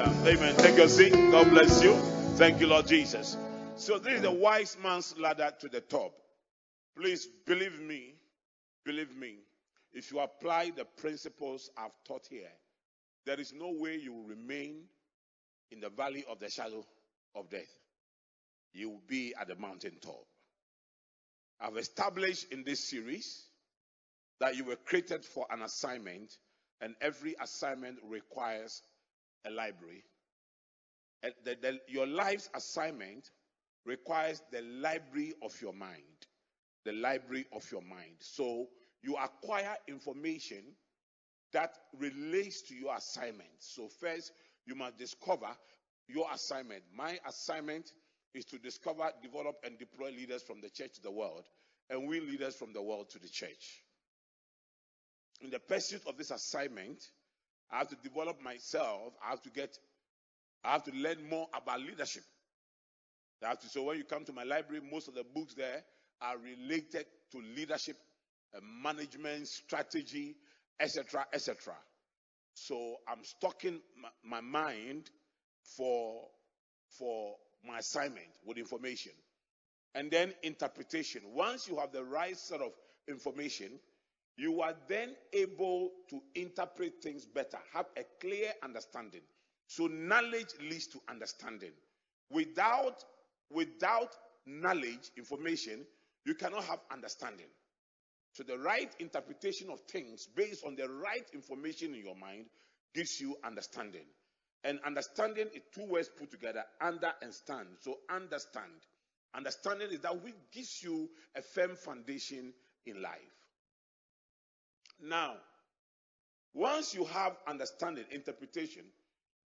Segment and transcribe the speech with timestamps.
[0.00, 0.38] Hallelujah.
[0.38, 0.56] Amen.
[0.56, 1.12] Take your seat.
[1.12, 1.92] God bless you.
[2.36, 3.36] Thank you, Lord Jesus.
[3.76, 6.12] So this is the wise man's ladder to the top.
[6.96, 8.14] Please believe me,
[8.84, 9.40] believe me.
[9.92, 12.50] If you apply the principles I've taught here,
[13.26, 14.84] there is no way you will remain
[15.70, 16.82] in the valley of the shadow
[17.34, 17.68] of death.
[18.72, 20.24] You will be at the mountaintop.
[21.60, 23.44] I've established in this series
[24.40, 26.32] that you were created for an assignment,
[26.80, 28.80] and every assignment requires
[29.46, 30.04] a library.
[31.22, 33.30] The, the, your life's assignment
[33.84, 36.26] requires the library of your mind.
[36.84, 38.16] The library of your mind.
[38.20, 38.68] So
[39.02, 40.62] you acquire information
[41.52, 43.50] that relates to your assignment.
[43.58, 44.32] So, first,
[44.66, 45.48] you must discover
[46.08, 46.82] your assignment.
[46.94, 47.92] My assignment
[48.34, 51.44] is to discover, develop, and deploy leaders from the church to the world,
[51.88, 53.82] and win leaders from the world to the church.
[55.40, 57.02] In the pursuit of this assignment,
[57.72, 59.12] I have to develop myself.
[59.24, 59.78] I have to get,
[60.64, 62.24] I have to learn more about leadership.
[63.44, 65.82] I have to, so when you come to my library, most of the books there
[66.20, 67.96] are related to leadership,
[68.82, 70.36] management, strategy,
[70.78, 71.74] etc., etc.
[72.54, 75.08] So I'm stocking my, my mind
[75.76, 76.28] for
[76.98, 79.12] for my assignment with information.
[79.94, 81.22] And then interpretation.
[81.34, 82.72] Once you have the right sort of
[83.08, 83.78] information,
[84.40, 89.20] you are then able to interpret things better, have a clear understanding.
[89.66, 91.72] So knowledge leads to understanding.
[92.30, 93.04] Without
[93.50, 95.84] without knowledge, information,
[96.24, 97.48] you cannot have understanding.
[98.32, 102.46] So the right interpretation of things based on the right information in your mind
[102.94, 104.06] gives you understanding.
[104.64, 107.68] And understanding is two words put together, under and stand.
[107.80, 108.72] So understand.
[109.34, 112.54] Understanding is that which gives you a firm foundation
[112.86, 113.39] in life.
[115.02, 115.34] Now,
[116.52, 118.82] once you have understanding, interpretation,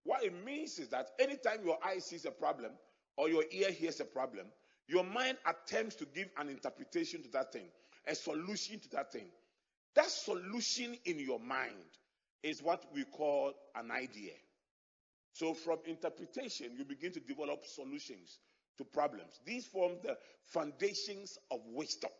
[0.05, 2.73] what it means is that anytime your eye sees a problem
[3.17, 4.47] or your ear hears a problem,
[4.89, 7.67] your mind attempts to give an interpretation to that thing,
[8.07, 9.27] a solution to that thing.
[9.95, 11.75] That solution in your mind
[12.43, 14.33] is what we call an idea.
[15.33, 18.39] So from interpretation, you begin to develop solutions
[18.79, 19.41] to problems.
[19.47, 20.17] These form the
[20.47, 22.11] foundations of wisdom.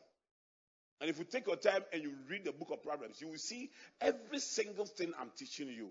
[1.01, 3.39] And if you take your time and you read the book of Proverbs, you will
[3.39, 5.91] see every single thing I'm teaching you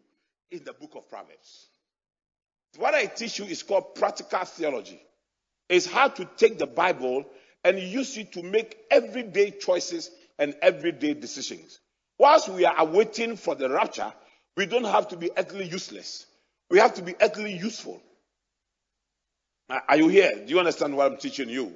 [0.52, 1.68] in the book of Proverbs.
[2.78, 5.02] What I teach you is called practical theology.
[5.70, 7.26] It's how to take the Bible
[7.64, 10.10] and use it to make everyday choices
[10.40, 11.80] and everyday decisions.
[12.18, 14.12] Whilst we are awaiting for the rapture,
[14.56, 16.26] we don't have to be utterly useless.
[16.70, 18.02] We have to be utterly useful.
[19.70, 20.32] Are you here?
[20.36, 21.74] Do you understand what I'm teaching you?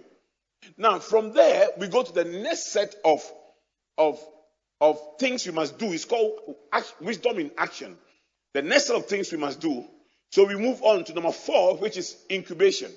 [0.78, 3.24] Now, from there, we go to the next set of,
[3.98, 4.20] of,
[4.80, 5.92] of things we must do.
[5.92, 6.56] It's called
[7.02, 7.98] wisdom in action.
[8.54, 9.86] The next set of things we must do.
[10.32, 12.92] So we move on to number four, which is incubation.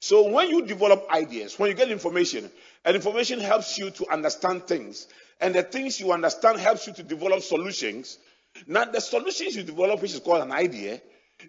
[0.00, 2.50] So when you develop ideas, when you get information,
[2.84, 5.06] and information helps you to understand things,
[5.40, 8.18] and the things you understand helps you to develop solutions.
[8.66, 11.00] Now, the solutions you develop, which is called an idea,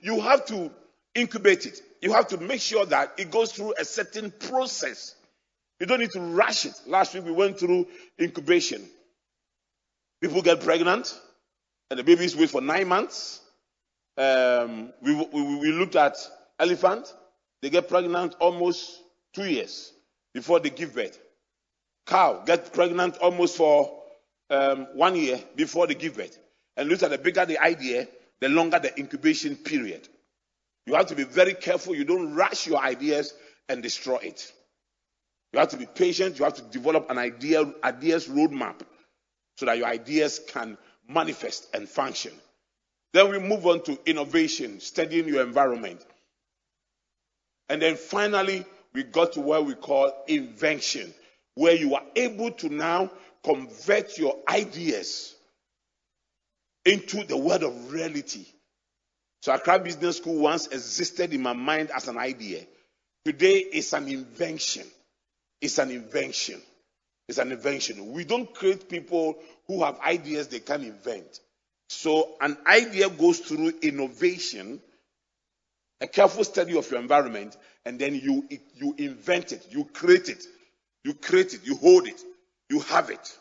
[0.01, 0.71] you have to
[1.13, 1.81] incubate it.
[2.01, 5.15] You have to make sure that it goes through a certain process.
[5.79, 6.73] You don't need to rush it.
[6.87, 7.87] Last week we went through
[8.19, 8.83] incubation.
[10.21, 11.19] People get pregnant,
[11.89, 13.41] and the babies wait for nine months.
[14.17, 16.15] Um, we, we, we looked at
[16.59, 17.13] elephant.
[17.61, 19.01] They get pregnant almost
[19.33, 19.91] two years
[20.33, 21.19] before they give birth.
[22.05, 24.01] Cow get pregnant almost for
[24.49, 26.37] um, one year before they give birth.
[26.77, 28.07] And look at the bigger the idea,
[28.39, 30.07] the longer the incubation period.
[30.85, 31.95] You have to be very careful.
[31.95, 33.33] You don't rush your ideas
[33.67, 34.51] and destroy it.
[35.55, 36.37] You have to be patient.
[36.37, 38.81] You have to develop an idea, ideas roadmap
[39.55, 40.77] so that your ideas can
[41.07, 42.33] manifest and function.
[43.13, 46.05] Then we move on to innovation, studying your environment.
[47.69, 51.13] And then finally, we got to what we call invention,
[51.53, 53.09] where you are able to now
[53.41, 55.35] convert your ideas
[56.83, 58.45] into the world of reality.
[59.41, 62.65] So Accra Business School once existed in my mind as an idea.
[63.23, 64.85] Today it's an invention.
[65.61, 66.61] It's an invention.
[67.27, 68.11] It's an invention.
[68.11, 69.37] We don't create people
[69.67, 71.39] who have ideas they can invent.
[71.89, 74.81] So an idea goes through innovation,
[76.01, 80.43] a careful study of your environment, and then you, you invent it, you create it,
[81.03, 82.21] you create it, you hold it,
[82.69, 83.37] you have it.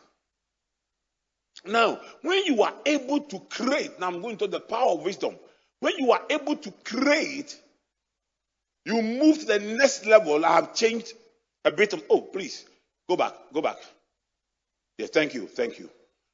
[1.66, 5.37] Now, when you are able to create, now I'm going to the power of wisdom.
[5.81, 7.58] When you are able to create,
[8.84, 10.44] you move to the next level.
[10.44, 11.12] I have changed
[11.64, 12.64] a of, oh, please,
[13.08, 13.76] go back, go back.
[14.99, 15.90] Yes, thank you, thank you.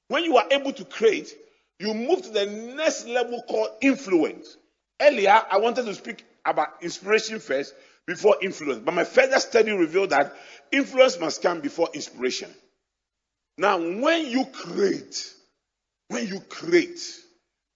[0.08, 1.32] When you are able to create,
[1.78, 4.56] you move to the next level called influence.
[5.00, 7.74] Earlier, I wanted to speak about inspiration first
[8.06, 10.34] before influence, but my further study revealed that
[10.72, 12.50] influence must come before inspiration.
[13.56, 15.32] Now, when you create,
[16.08, 17.00] when you create,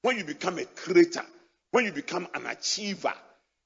[0.03, 1.25] when you become a creator,
[1.71, 3.15] when you become an achiever,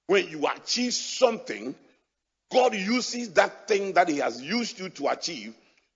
[0.07, 1.75] when you achieve something,
[2.51, 5.55] God uses that thing that He has used you to achieve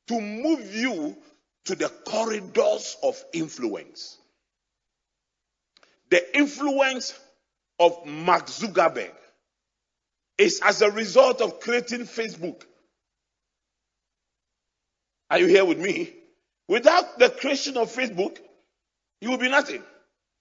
[0.08, 1.16] to move you
[1.64, 4.18] to the corridors of influence.
[6.10, 7.18] The influence
[7.78, 9.12] of Mark Zuckerberg
[10.36, 12.62] is as a result of creating Facebook.
[15.30, 16.12] Are you here with me?
[16.68, 18.38] Without the creation of Facebook,
[19.20, 19.82] you will be nothing.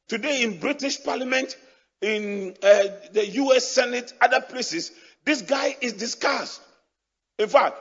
[0.09, 1.55] Today in British Parliament,
[2.01, 4.91] in uh, the US Senate, other places,
[5.25, 6.61] this guy is discussed.
[7.37, 7.77] In fact,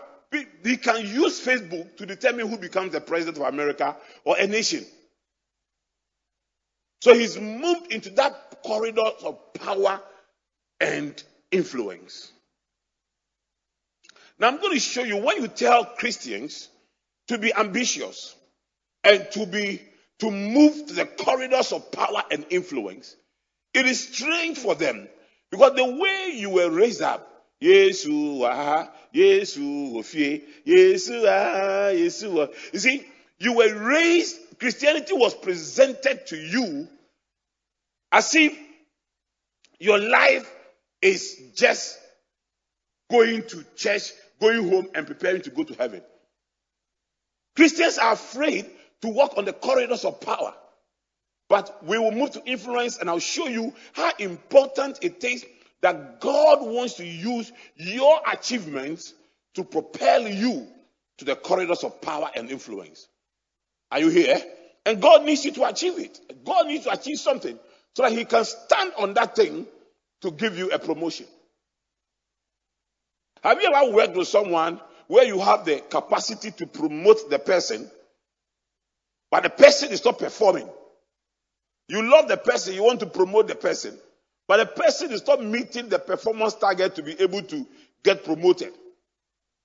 [0.63, 4.85] he can use Facebook to determine who becomes the president of America or a nation.
[7.01, 10.01] So he's moved into that corridor of power
[10.81, 12.31] and influence.
[14.39, 16.69] Now I'm going to show you when you tell Christians
[17.29, 18.35] to be ambitious
[19.05, 19.83] and to be
[20.19, 23.17] to move to the corridors of power and influence,
[23.73, 25.09] it is strange for them
[25.51, 27.30] because the way you were raised up,
[27.62, 29.99] Yesu ah, Yesu
[31.27, 32.43] ah, Yesu.
[32.43, 32.49] Ah.
[32.73, 33.07] You see,
[33.39, 34.39] you were raised.
[34.59, 36.89] Christianity was presented to you
[38.12, 38.59] as if
[39.79, 40.51] your life
[41.01, 41.99] is just
[43.11, 46.03] going to church, going home, and preparing to go to heaven.
[47.56, 48.67] Christians are afraid
[49.03, 50.55] to walk on the corridors of power.
[51.49, 55.45] But we will move to influence, and I'll show you how important it is
[55.82, 59.15] that God wants to use your achievements
[59.55, 60.67] to propel you
[61.19, 63.09] to the corridors of power and influence.
[63.91, 64.41] Are you here?
[64.87, 66.19] And God needs you to achieve it.
[66.44, 67.59] God needs to achieve something
[67.94, 69.67] so that He can stand on that thing
[70.23, 71.27] to give you a promotion.
[73.43, 77.91] Have you ever worked with someone where you have the capacity to promote the person,
[79.31, 80.69] but the person is not performing?
[81.88, 83.99] You love the person, you want to promote the person,
[84.50, 87.64] but the person is not meeting the performance target to be able to
[88.02, 88.73] get promoted.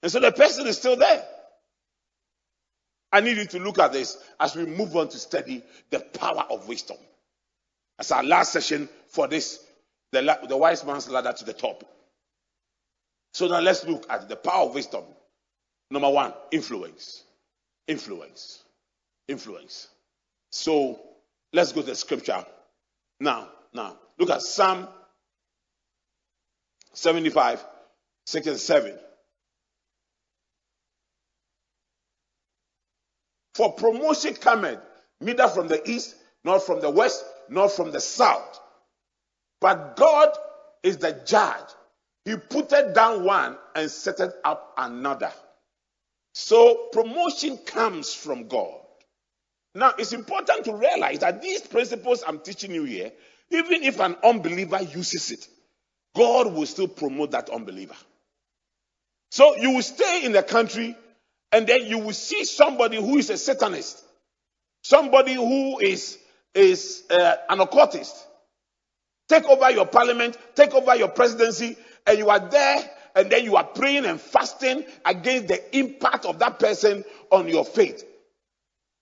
[0.03, 1.25] And so the person is still there.
[3.11, 6.45] I need you to look at this as we move on to study the power
[6.51, 6.97] of wisdom.
[7.97, 9.59] As our last session for this,
[10.11, 11.83] the, the wise man's ladder to the top.
[13.33, 15.05] So now let's look at the power of wisdom.
[15.89, 17.23] Number one, influence.
[17.87, 18.63] Influence.
[19.27, 19.87] Influence.
[20.51, 20.99] So
[21.53, 22.45] let's go to the scripture.
[23.19, 24.87] Now, now, look at Psalm
[26.93, 27.63] 75,
[28.25, 28.97] 6 and 7.
[33.53, 34.79] For promotion cometh
[35.21, 38.59] neither from the east, nor from the west, nor from the south.
[39.61, 40.29] But God
[40.83, 41.69] is the judge.
[42.25, 45.31] He put down one and set up another.
[46.33, 48.81] So promotion comes from God.
[49.73, 53.11] Now it's important to realize that these principles I'm teaching you here,
[53.51, 55.47] even if an unbeliever uses it,
[56.15, 57.95] God will still promote that unbeliever.
[59.31, 60.95] So you will stay in the country
[61.51, 64.03] and then you will see somebody who is a Satanist,
[64.83, 66.17] somebody who is,
[66.53, 68.15] is uh, an occultist,
[69.27, 71.75] take over your parliament, take over your presidency,
[72.07, 76.39] and you are there and then you are praying and fasting against the impact of
[76.39, 78.03] that person on your faith.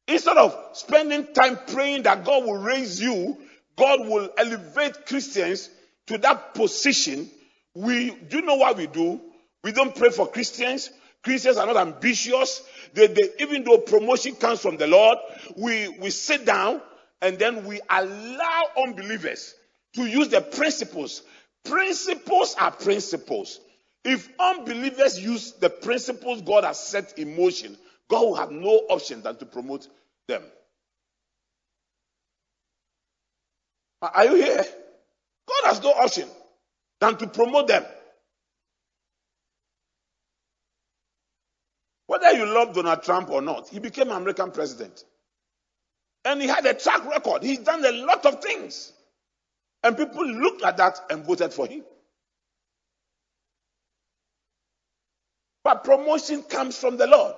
[0.08, 3.38] Instead of spending time praying that God will raise you,
[3.75, 5.70] God will elevate Christians
[6.08, 7.30] to that position.
[7.74, 9.22] We do you know what we do?
[9.63, 10.89] We don't pray for Christians.
[11.24, 12.62] Christians are not ambitious.
[12.94, 15.18] They, they, even though promotion comes from the Lord,
[15.56, 16.82] we, we sit down
[17.22, 19.56] and then we allow unbelievers
[19.96, 21.24] to use the principles.
[21.63, 23.62] Principles are principles.
[24.03, 27.77] If unbelievers use the principles God has set in motion,
[28.10, 29.88] God will have no option than to promote
[30.27, 30.44] them.
[34.03, 34.65] Are you here?
[35.48, 36.27] God has no option
[37.00, 37.86] than to promote them.
[42.07, 45.03] Whether you love Donald Trump or not, he became American president.
[46.25, 47.43] And he had a track record.
[47.43, 48.91] He's done a lot of things.
[49.83, 51.83] And people looked at that and voted for him.
[55.63, 57.36] But promotion comes from the Lord.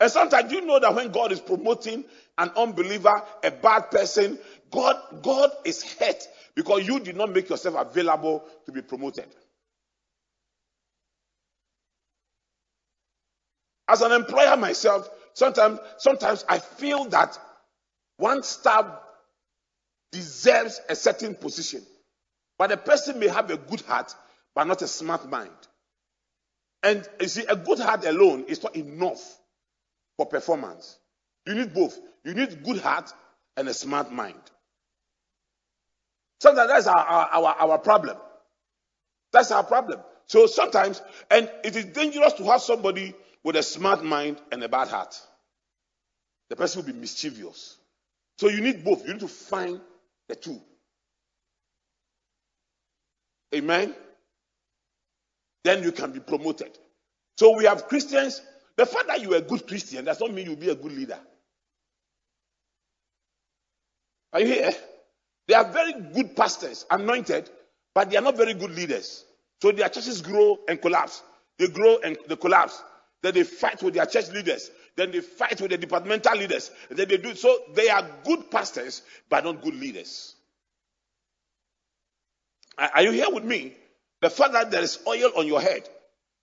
[0.00, 2.04] And sometimes you know that when God is promoting
[2.36, 4.38] an unbeliever, a bad person,
[4.70, 9.26] God, God is hurt because you did not make yourself available to be promoted.
[13.86, 17.38] As an employer myself, sometimes, sometimes I feel that
[18.16, 18.86] one staff
[20.10, 21.82] deserves a certain position.
[22.58, 24.14] But a person may have a good heart,
[24.54, 25.50] but not a smart mind.
[26.82, 29.38] And you see, a good heart alone is not enough
[30.16, 30.98] for performance.
[31.46, 31.98] You need both.
[32.24, 33.12] You need good heart
[33.56, 34.40] and a smart mind.
[36.40, 38.16] Sometimes that's our, our, our, our problem.
[39.32, 40.00] That's our problem.
[40.26, 44.68] So sometimes, and it is dangerous to have somebody with a smart mind and a
[44.68, 45.20] bad heart.
[46.50, 47.76] The person will be mischievous.
[48.38, 49.06] So you need both.
[49.06, 49.80] You need to find
[50.28, 50.60] the two.
[53.54, 53.94] Amen.
[55.64, 56.76] Then you can be promoted.
[57.38, 58.42] So we have Christians.
[58.76, 60.92] The fact that you are a good Christian does not mean you'll be a good
[60.92, 61.18] leader.
[64.32, 64.72] Are you here?
[65.46, 67.48] They are very good pastors, anointed,
[67.94, 69.24] but they are not very good leaders.
[69.62, 71.22] So their churches grow and collapse.
[71.58, 72.82] They grow and they collapse.
[73.22, 74.70] Then they fight with their church leaders.
[74.96, 76.70] Then they fight with the departmental leaders.
[76.90, 77.56] And Then they do so.
[77.74, 80.34] They are good pastors, but not good leaders.
[82.76, 83.74] Are you here with me?
[84.20, 85.88] The fact that there is oil on your head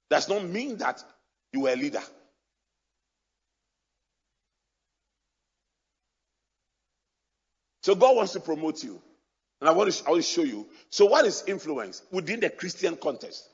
[0.09, 1.03] does not mean that
[1.51, 2.01] you are a leader.
[7.81, 9.01] So God wants to promote you.
[9.59, 10.67] And I want to, I want to show you.
[10.89, 13.47] So, what is influence within the Christian context?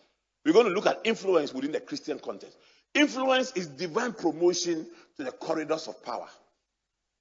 [0.45, 2.57] We're going to look at influence within the Christian context.
[2.93, 6.27] Influence is divine promotion to the corridors of power.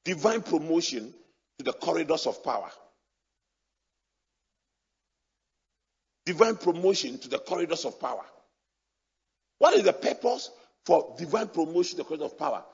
[0.04, 1.12] Divine promotion
[1.58, 2.70] to the corridors of power.
[6.24, 8.24] Divine promotion to the corridors of power.
[9.58, 10.50] What is the purpose
[10.84, 12.64] for divine promotion to the corridors of power?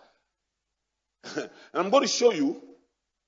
[1.37, 2.61] and I'm going to show you.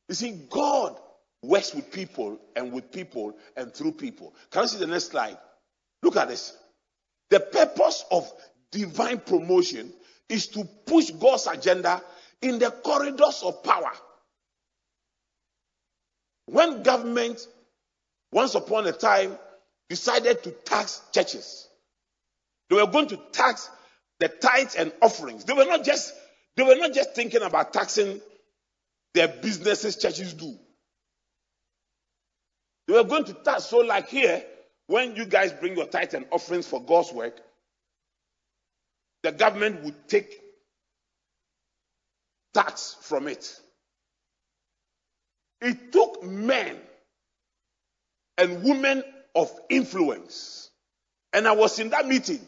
[0.08, 0.98] You see, God
[1.42, 4.34] works with people and with people and through people.
[4.50, 5.38] Can you see the next slide?
[6.02, 6.56] Look at this.
[7.30, 8.30] The purpose of
[8.70, 9.92] divine promotion
[10.28, 12.02] is to push God's agenda
[12.42, 13.92] in the corridors of power.
[16.46, 17.46] When government,
[18.30, 19.38] once upon a time,
[19.88, 21.68] decided to tax churches,
[22.68, 23.70] they were going to tax
[24.20, 25.44] the tithes and offerings.
[25.44, 26.12] They were not just
[26.56, 28.20] they were not just thinking about taxing
[29.14, 30.58] their businesses churches do.
[32.86, 33.64] They were going to tax.
[33.64, 34.44] So, like here,
[34.86, 37.40] when you guys bring your tithe and offerings for God's work,
[39.22, 40.38] the government would take
[42.52, 43.58] tax from it.
[45.60, 46.76] It took men
[48.36, 49.02] and women
[49.34, 50.70] of influence.
[51.32, 52.40] And I was in that meeting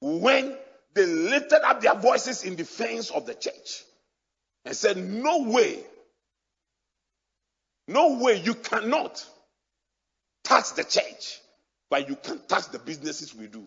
[0.00, 0.56] when
[0.94, 3.84] they lifted up their voices in defense of the church
[4.64, 5.78] and said, No way,
[7.88, 9.24] no way, you cannot
[10.44, 11.40] tax the church,
[11.90, 13.64] but you can tax the businesses we do.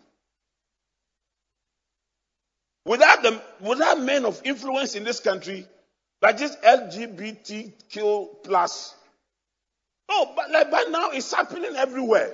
[2.85, 5.67] Without them, without men of influence in this country,
[6.21, 8.95] like this LGBTQ plus.
[10.09, 12.33] Oh, but like by now it's happening everywhere.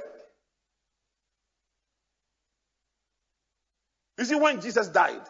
[4.20, 5.22] You see, when Jesus died,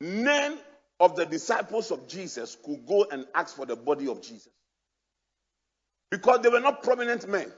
[0.00, 0.58] none
[1.00, 4.48] of the disciples of Jesus could go and ask for the body of Jesus
[6.10, 7.50] because they were not prominent men.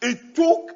[0.00, 0.70] It took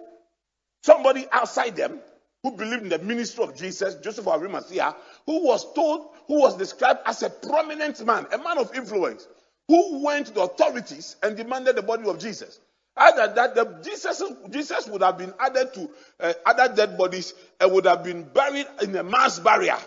[0.83, 2.01] somebody outside them
[2.43, 6.57] who believed in the ministry of Jesus, Joseph of Arimathea, who was told, who was
[6.57, 9.29] described as a prominent man, a man of influence,
[9.69, 12.59] who went to the authorities and demanded the body of Jesus.
[12.97, 17.73] Other that, the, Jesus, Jesus would have been added to uh, other dead bodies and
[17.73, 19.79] would have been buried in a mass barrier.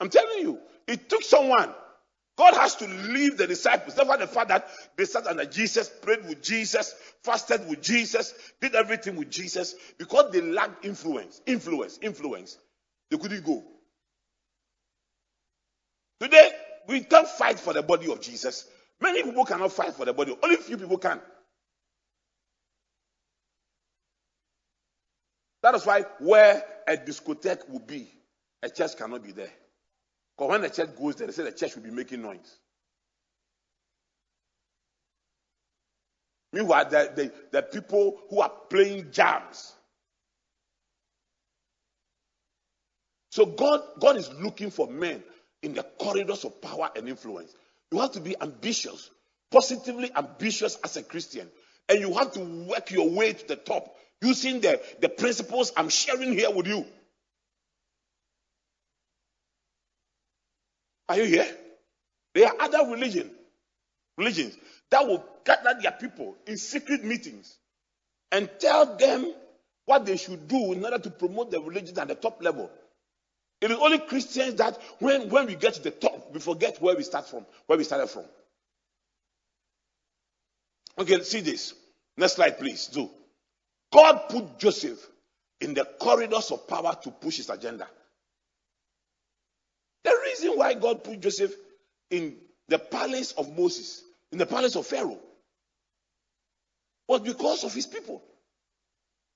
[0.00, 1.72] I'm telling you, it took someone
[2.40, 3.94] God has to leave the disciples.
[3.94, 4.66] That's why the fact that
[4.96, 10.32] they sat under Jesus, prayed with Jesus, fasted with Jesus, did everything with Jesus, because
[10.32, 12.56] they lacked influence, influence, influence.
[13.10, 13.62] They couldn't go.
[16.18, 16.50] Today,
[16.88, 18.66] we can't fight for the body of Jesus.
[19.02, 20.34] Many people cannot fight for the body.
[20.42, 21.20] Only a few people can.
[25.62, 28.08] That is why where a discotheque will be,
[28.62, 29.52] a church cannot be there.
[30.40, 32.58] Because when the church goes there, they say the church will be making noise.
[36.50, 39.74] Meanwhile, the, the, the people who are playing jams.
[43.30, 45.22] So God, God is looking for men
[45.62, 47.54] in the corridors of power and influence.
[47.92, 49.10] You have to be ambitious,
[49.50, 51.50] positively ambitious as a Christian.
[51.86, 55.90] And you have to work your way to the top using the, the principles I'm
[55.90, 56.86] sharing here with you.
[61.10, 61.56] Are you here?
[62.36, 63.28] There are other religion,
[64.16, 64.56] religions
[64.92, 67.58] that will gather their people in secret meetings
[68.30, 69.34] and tell them
[69.86, 72.70] what they should do in order to promote the religion at the top level.
[73.60, 76.94] It is only Christians that when, when we get to the top, we forget where
[76.94, 78.26] we start from, where we started from.
[80.96, 81.74] Okay, see this.
[82.16, 82.86] Next slide, please.
[82.86, 83.10] Do.
[83.92, 85.04] God put Joseph
[85.60, 87.88] in the corridors of power to push his agenda.
[90.30, 91.52] Reason why God put Joseph
[92.10, 92.36] in
[92.68, 95.18] the palace of Moses, in the palace of Pharaoh,
[97.08, 98.22] was because of his people.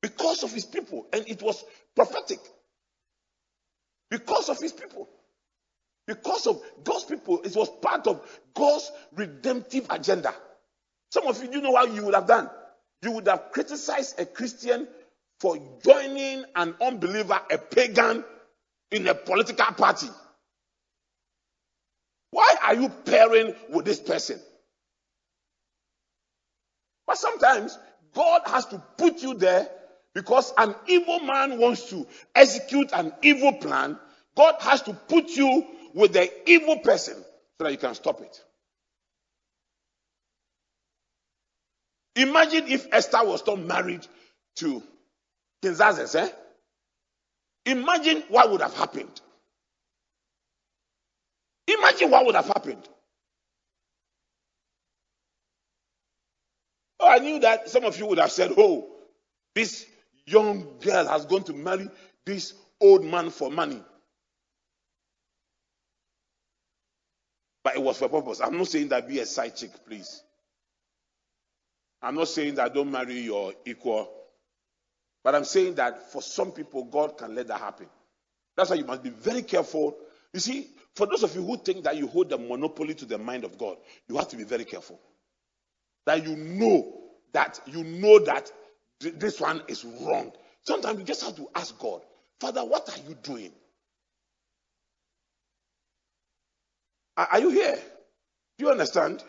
[0.01, 1.07] Because of his people.
[1.13, 1.65] And it was
[1.97, 2.39] prophetic.
[4.11, 5.09] Because of his people.
[6.07, 7.43] Because of God's people.
[7.43, 8.21] It was part of
[8.55, 10.33] God's redemptive agenda.
[11.11, 12.49] Some of you, you know what you would have done?
[13.03, 14.87] You would have criticized a Christian
[15.41, 18.25] for joining an unbeliever, a pagan,
[18.93, 20.09] in a political party.
[22.65, 24.41] Are you pairing with this person?
[27.07, 27.79] But sometimes
[28.15, 29.69] God has to put you there
[30.15, 33.99] because an evil man wants to execute an evil plan.
[34.37, 37.17] God has to put you with the evil person
[37.59, 38.43] so that you can stop it.
[42.17, 44.07] Imagine if Esther was not married
[44.57, 44.83] to
[45.63, 46.29] King Xerxes, eh?
[47.67, 49.21] Imagine what would have happened.
[51.69, 52.89] Imagine what would have happened.
[57.01, 58.89] Oh, I knew that some of you would have said, Oh,
[59.55, 59.87] this
[60.27, 61.89] young girl has gone to marry
[62.25, 63.83] this old man for money.
[67.63, 68.41] But it was for purpose.
[68.41, 70.23] I'm not saying that be a side chick, please.
[72.03, 74.11] I'm not saying that don't marry your equal.
[75.25, 77.87] But I'm saying that for some people, God can let that happen.
[78.57, 79.97] That's why you must be very careful.
[80.35, 83.19] You see, for those of you who think that you hold the monopoly to the
[83.19, 83.77] mind of God,
[84.09, 85.01] you have to be very careful.
[86.07, 87.01] That you know
[87.33, 88.51] that you know that
[89.01, 90.33] this one is wrong.
[90.63, 92.03] Sometimes you just have to ask God,
[92.41, 93.53] Father, what are you doing?
[97.17, 97.79] Are you here?
[98.59, 99.23] Do you understand?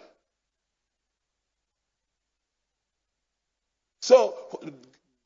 [4.01, 4.35] So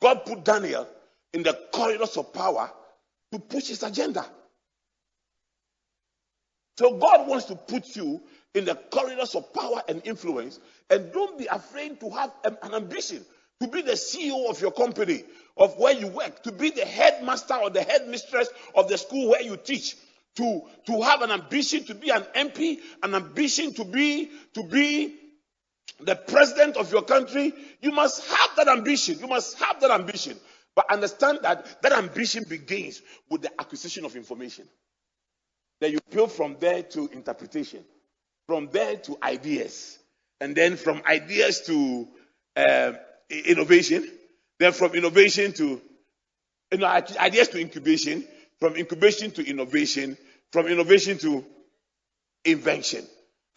[0.02, 0.88] God put Daniel
[1.34, 2.72] in the corridors of power
[3.32, 4.26] to push his agenda.
[6.80, 8.22] So God wants to put you
[8.56, 13.26] in the corridors of power and influence, and don't be afraid to have an ambition
[13.60, 15.26] to be the CEO of your company,
[15.58, 19.42] of where you work, to be the headmaster or the headmistress of the school where
[19.42, 19.98] you teach,
[20.38, 25.18] to, to have an ambition to be an MP, an ambition to be to be
[26.00, 27.52] the president of your country.
[27.82, 29.20] You must have that ambition.
[29.20, 30.38] You must have that ambition.
[30.76, 34.66] But understand that that ambition begins with the acquisition of information.
[35.80, 37.84] Then you build from there to interpretation,
[38.48, 39.98] from there to ideas,
[40.42, 42.08] and then from ideas to
[42.56, 42.94] uh,
[43.30, 44.10] innovation,
[44.60, 45.82] then from innovation to
[46.72, 48.26] you know, ideas to incubation,
[48.60, 50.18] from incubation to innovation,
[50.52, 51.46] from innovation to
[52.46, 53.06] invention.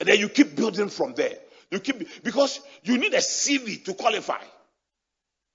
[0.00, 1.34] And then you keep building from there.
[1.70, 4.42] You keep because you need a CV to qualify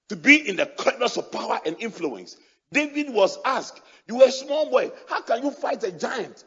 [0.09, 2.37] to be in the corridors of power and influence.
[2.71, 4.91] David was asked, "You were a small boy.
[5.07, 6.43] How can you fight a giant?"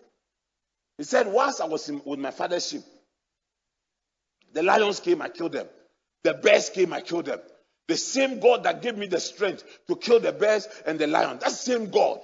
[1.00, 2.82] He said, "Once I was in, with my father's sheep,
[4.52, 5.66] the lions came, I killed them.
[6.24, 7.40] The bears came, I killed them.
[7.88, 11.38] The same God that gave me the strength to kill the bears and the lion,
[11.38, 12.20] that same God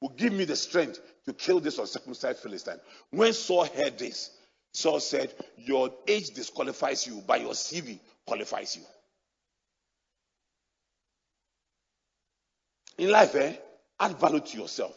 [0.00, 2.78] will give me the strength to kill this uncircumcised Philistine.
[3.10, 4.30] When Saul heard this,
[4.72, 7.98] Saul said, Your age disqualifies you, but your CV
[8.28, 8.82] qualifies you.
[12.96, 13.56] In life, eh,
[13.98, 14.94] add value to yourself.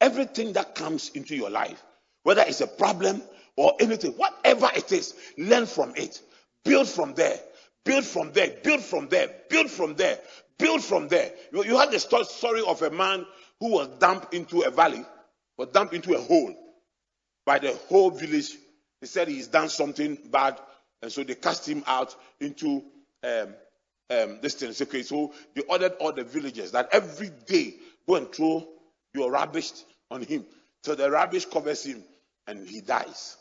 [0.00, 1.82] Everything that comes into your life,
[2.26, 3.22] whether it's a problem
[3.54, 6.20] or anything, whatever it is, learn from it.
[6.64, 7.38] Build from there.
[7.84, 8.50] Build from there.
[8.64, 9.30] Build from there.
[9.48, 10.18] Build from there.
[10.58, 11.30] Build from there.
[11.52, 13.24] You, you had the story of a man
[13.60, 15.04] who was dumped into a valley,
[15.56, 16.52] was dumped into a hole
[17.44, 18.56] by the whole village.
[19.00, 20.58] He said he's done something bad,
[21.02, 22.82] and so they cast him out into
[23.22, 23.54] um,
[24.10, 24.74] um, this thing.
[24.82, 28.66] Okay, so they ordered all the villagers that every day go and throw
[29.14, 29.70] your rubbish
[30.10, 30.44] on him.
[30.82, 32.02] So the rubbish covers him
[32.46, 33.36] and he dies.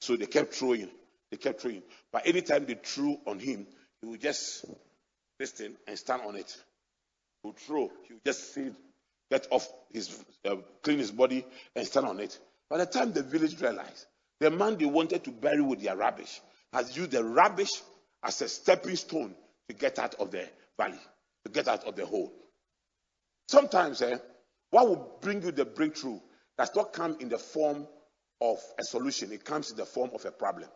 [0.00, 0.90] So they kept throwing.
[1.30, 1.82] They kept throwing.
[2.12, 3.66] But anytime they threw on him,
[4.00, 4.64] he would just
[5.40, 6.56] listen and stand on it.
[7.42, 7.90] He would throw.
[8.06, 8.74] He would just sit,
[9.30, 12.38] get off his, uh, clean his body and stand on it.
[12.70, 14.06] By the time the village realized,
[14.40, 16.40] the man they wanted to bury with their rubbish
[16.72, 17.70] has used the rubbish
[18.22, 19.34] as a stepping stone
[19.68, 20.98] to get out of the valley,
[21.44, 22.32] to get out of the hole.
[23.48, 24.16] Sometimes, eh,
[24.70, 26.18] what will bring you the breakthrough
[26.58, 27.86] does not come in the form
[28.52, 30.68] of a solution, it comes in the form of a problem.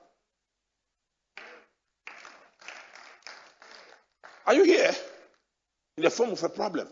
[4.47, 4.91] Are you here?
[5.99, 6.89] In the form of a problem.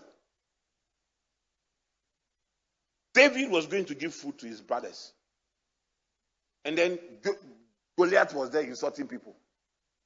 [3.15, 5.13] David was going to give food to his brothers.
[6.67, 6.99] And then
[7.97, 9.35] Goliath was there insulting people.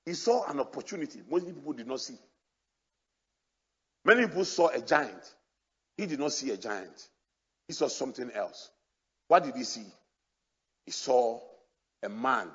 [0.06, 2.16] He saw an opportunity many people did not see.
[4.04, 5.35] Many people saw a giant.
[5.96, 7.09] He did not see a giant.
[7.66, 8.70] He saw something else.
[9.26, 9.87] What did he see?
[10.90, 11.38] He saw
[12.03, 12.48] a man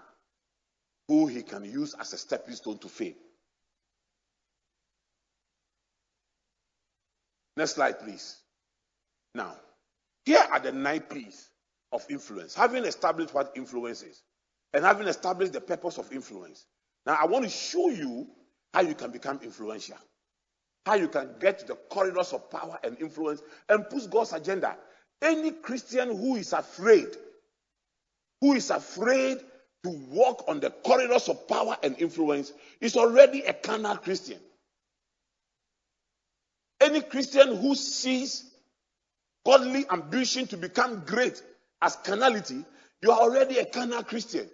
[1.07, 3.15] who he can use as a stepping stone to fame.
[7.55, 8.35] Next slide, please.
[9.35, 9.55] Now,
[10.25, 11.47] here are the nine P's
[11.93, 12.53] of influence.
[12.53, 14.21] Having established what influence is
[14.73, 16.65] and having established the purpose of influence,
[17.05, 18.27] now I want to show you
[18.73, 19.95] how you can become influential,
[20.85, 24.75] how you can get to the corridors of power and influence and push God's agenda.
[25.21, 27.15] Any Christian who is afraid,
[28.41, 29.37] who is afraid
[29.83, 34.39] to walk on the corridors of power and influence, is already a carnal Christian.
[36.81, 38.43] Any Christian who sees
[39.45, 41.41] godly ambition to become great
[41.81, 42.65] as carnality,
[43.01, 44.49] you are already a carnal Christian.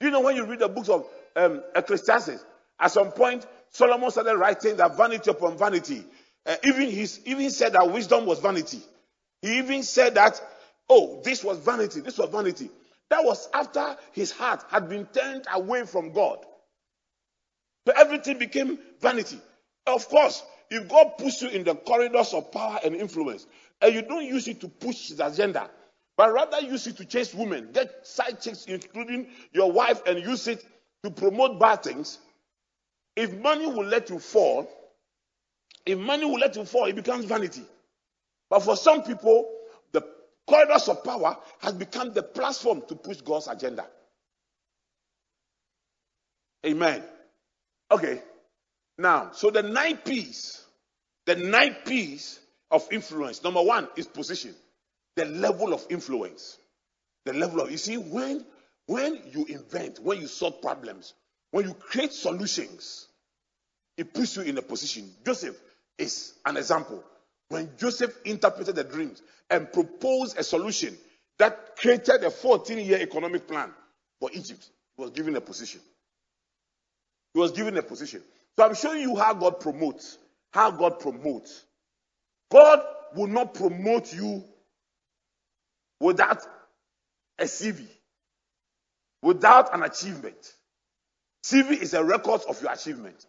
[0.00, 2.44] You know, when you read the books of um, Ecclesiastes,
[2.80, 6.04] at some point, Solomon started writing that vanity upon vanity.
[6.44, 8.80] Uh, even he even said that wisdom was vanity.
[9.40, 10.40] He even said that,
[10.92, 12.70] oh, this was vanity, this was vanity.
[13.08, 16.38] That was after his heart had been turned away from God.
[17.86, 19.40] So everything became vanity.
[19.86, 23.46] Of course, if God puts you in the corridors of power and influence,
[23.80, 25.68] and you don't use it to push his agenda,
[26.16, 30.46] but rather use it to chase women, get side chicks, including your wife, and use
[30.46, 30.64] it
[31.02, 32.18] to promote bad things,
[33.16, 34.68] if money will let you fall,
[35.84, 37.64] if money will let you fall, it becomes vanity.
[38.50, 39.50] But for some people,
[40.46, 43.86] corridors of power has become the platform to push God's agenda.
[46.64, 47.02] Amen.
[47.90, 48.22] Okay.
[48.98, 50.62] Now, so the nine P's
[51.26, 53.42] the nine P's of influence.
[53.44, 54.54] Number one is position.
[55.16, 56.58] The level of influence.
[57.24, 58.44] The level of, you see, when,
[58.86, 61.14] when you invent, when you solve problems,
[61.50, 63.06] when you create solutions,
[63.96, 65.08] it puts you in a position.
[65.24, 65.56] Joseph
[65.98, 67.04] is an example.
[67.52, 70.96] When Joseph interpreted the dreams and proposed a solution
[71.38, 73.70] that created a 14 year economic plan
[74.20, 75.80] for Egypt, he was given a position.
[77.34, 78.22] He was given a position.
[78.56, 80.18] So I'm showing you how God promotes
[80.52, 81.64] how God promotes.
[82.50, 82.80] God
[83.14, 84.44] will not promote you
[85.98, 86.42] without
[87.38, 87.86] a CV,
[89.22, 90.36] without an achievement.
[91.44, 93.26] CV is a record of your achievement.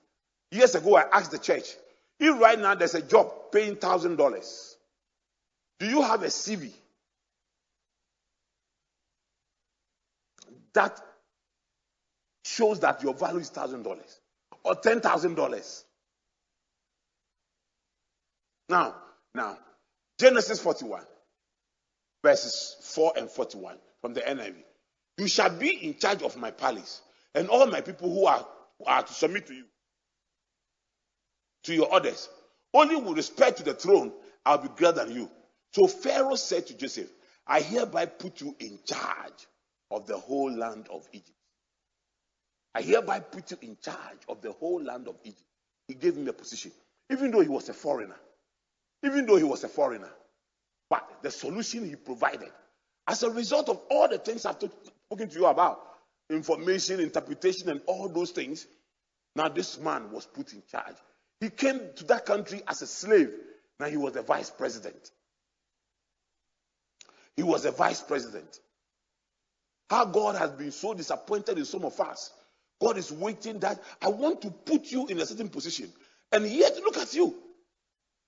[0.51, 1.75] Years ago, I asked the church,
[2.19, 4.77] if right now there's a job paying thousand dollars,
[5.79, 6.71] do you have a CV
[10.73, 10.99] that
[12.45, 14.19] shows that your value is thousand dollars
[14.63, 15.83] or ten thousand dollars?
[18.69, 18.95] Now,
[19.35, 19.57] now,
[20.19, 21.03] Genesis 41,
[22.23, 24.55] verses 4 and 41 from the NIV.
[25.17, 27.01] You shall be in charge of my palace,
[27.35, 28.47] and all my people who are,
[28.79, 29.65] who are to submit to you,
[31.63, 32.29] to your orders.
[32.73, 34.13] Only with respect to the throne,
[34.45, 35.29] I'll be greater than you.
[35.73, 37.09] So Pharaoh said to Joseph,
[37.47, 39.47] I hereby put you in charge
[39.91, 41.31] of the whole land of Egypt.
[42.75, 45.43] I hereby put you in charge of the whole land of Egypt.
[45.87, 46.71] He gave him a position,
[47.11, 48.15] even though he was a foreigner
[49.03, 50.11] even though he was a foreigner.
[50.89, 52.51] But the solution he provided,
[53.07, 55.81] as a result of all the things I've spoken to you about,
[56.29, 58.65] information, interpretation, and all those things,
[59.35, 60.95] now this man was put in charge.
[61.43, 63.29] He came to that country as a slave.
[63.77, 65.11] Now he was the vice president.
[67.35, 68.59] He was a vice president.
[69.89, 72.31] How God has been so disappointed in some of us.
[72.81, 75.91] God is waiting that I want to put you in a certain position.
[76.31, 77.35] And yet, look at you.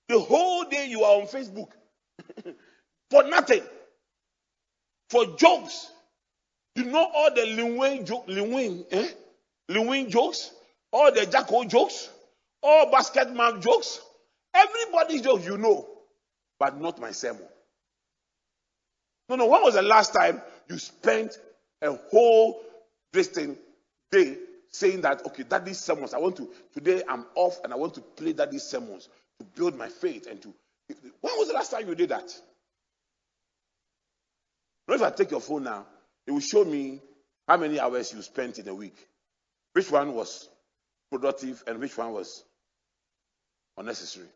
[0.08, 1.70] The whole day you are on Facebook
[3.10, 3.62] for nothing,
[5.08, 5.90] for jokes.
[6.74, 8.24] You know all the Lil Wayne, jo-
[8.90, 9.08] eh?
[10.10, 10.50] Jokes,
[10.92, 12.10] all the Jacko jokes,
[12.62, 14.00] all basketman jokes,
[14.54, 15.86] everybody's jokes you know,
[16.58, 17.46] but not my sermon.
[19.28, 19.46] No, no.
[19.46, 21.38] When was the last time you spent
[21.82, 22.60] a whole
[23.12, 23.56] this thing
[24.10, 24.36] day
[24.70, 27.94] saying that okay, that these sermons I want to today I'm off and I want
[27.94, 30.54] to play that these sermons to build my faith and to.
[31.20, 32.32] When was the last time you did that?
[34.86, 35.86] Now, if I take your phone now,
[36.26, 37.00] it will show me
[37.48, 38.96] how many hours you spent in a week.
[39.72, 40.48] Which one was
[41.16, 42.44] productive and which one was
[43.78, 44.26] unnecessary.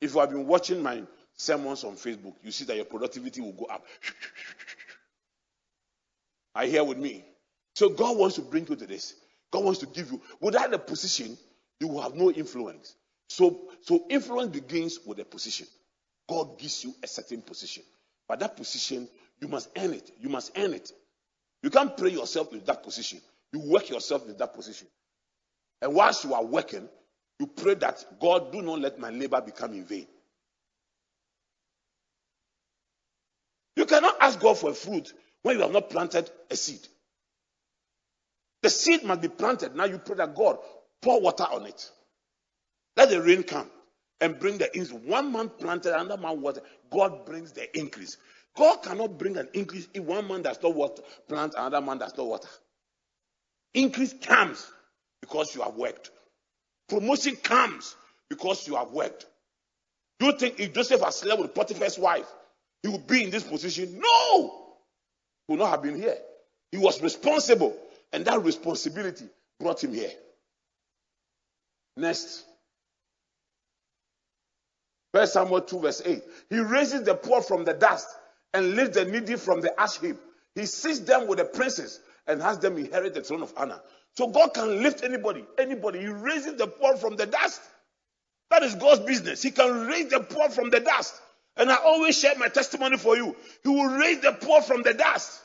[0.00, 1.02] If you have been watching my
[1.34, 3.84] sermons on Facebook, you see that your productivity will go up.
[6.54, 7.24] I hear with me.
[7.74, 9.14] So God wants to bring you to this.
[9.50, 10.20] God wants to give you.
[10.40, 11.36] Without a position,
[11.80, 12.94] you will have no influence.
[13.28, 15.66] So, so influence begins with a position.
[16.28, 17.82] God gives you a certain position.
[18.28, 19.08] But that position,
[19.40, 20.10] you must earn it.
[20.20, 20.92] You must earn it.
[21.66, 23.20] You can't pray yourself into that position.
[23.52, 24.86] You work yourself into that position.
[25.82, 26.88] And whilst you are working,
[27.40, 30.06] you pray that God do not let my labor become in vain.
[33.74, 36.86] You cannot ask God for a fruit when you have not planted a seed.
[38.62, 39.74] The seed must be planted.
[39.74, 40.58] Now you pray that God
[41.02, 41.90] pour water on it.
[42.96, 43.68] Let the rain come
[44.20, 44.92] and bring the increase.
[44.92, 46.60] One man planted, another man water.
[46.92, 48.18] God brings the increase.
[48.56, 52.16] God cannot bring an increase if one man does not water, plant, another man does
[52.16, 52.48] not water.
[53.74, 54.66] Increase comes
[55.20, 56.10] because you have worked.
[56.88, 57.94] Promotion comes
[58.30, 59.26] because you have worked.
[60.18, 62.26] Do you think if Joseph had slept with Potiphar's wife,
[62.82, 64.00] he would be in this position?
[64.00, 64.48] No!
[65.46, 66.16] He would not have been here.
[66.72, 67.76] He was responsible,
[68.12, 69.26] and that responsibility
[69.60, 70.12] brought him here.
[71.98, 72.44] Next.
[75.12, 76.22] First Samuel 2, verse 8.
[76.48, 78.08] He raises the poor from the dust
[78.56, 80.16] and lifts the needy from the ash heap.
[80.54, 83.78] He sits them with the princes and has them inherit the throne of honor.
[84.16, 86.00] So God can lift anybody, anybody.
[86.00, 87.60] He raises the poor from the dust.
[88.50, 89.42] That is God's business.
[89.42, 91.20] He can raise the poor from the dust.
[91.58, 93.36] And I always share my testimony for you.
[93.62, 95.38] He will raise the poor from the dust.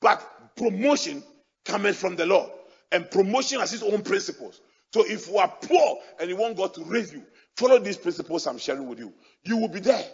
[0.00, 0.24] But
[0.56, 1.24] promotion
[1.64, 2.48] cometh from the Lord.
[2.92, 4.60] And promotion has its own principles.
[4.92, 7.24] So if you are poor and you want God to raise you,
[7.56, 9.12] follow these principles I'm sharing with you.
[9.42, 10.04] You will be there.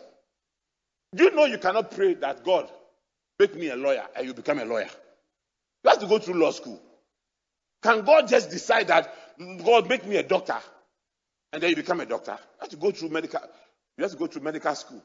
[1.16, 2.70] Do you know you cannot pray that God
[3.38, 4.90] make me a lawyer and you become a lawyer?
[5.82, 6.80] You have to go through law school.
[7.82, 10.58] Can God just decide that mm, God make me a doctor
[11.52, 12.32] and then you become a doctor?
[12.32, 13.40] You have to go through medical.
[13.96, 15.02] You have to go through medical school.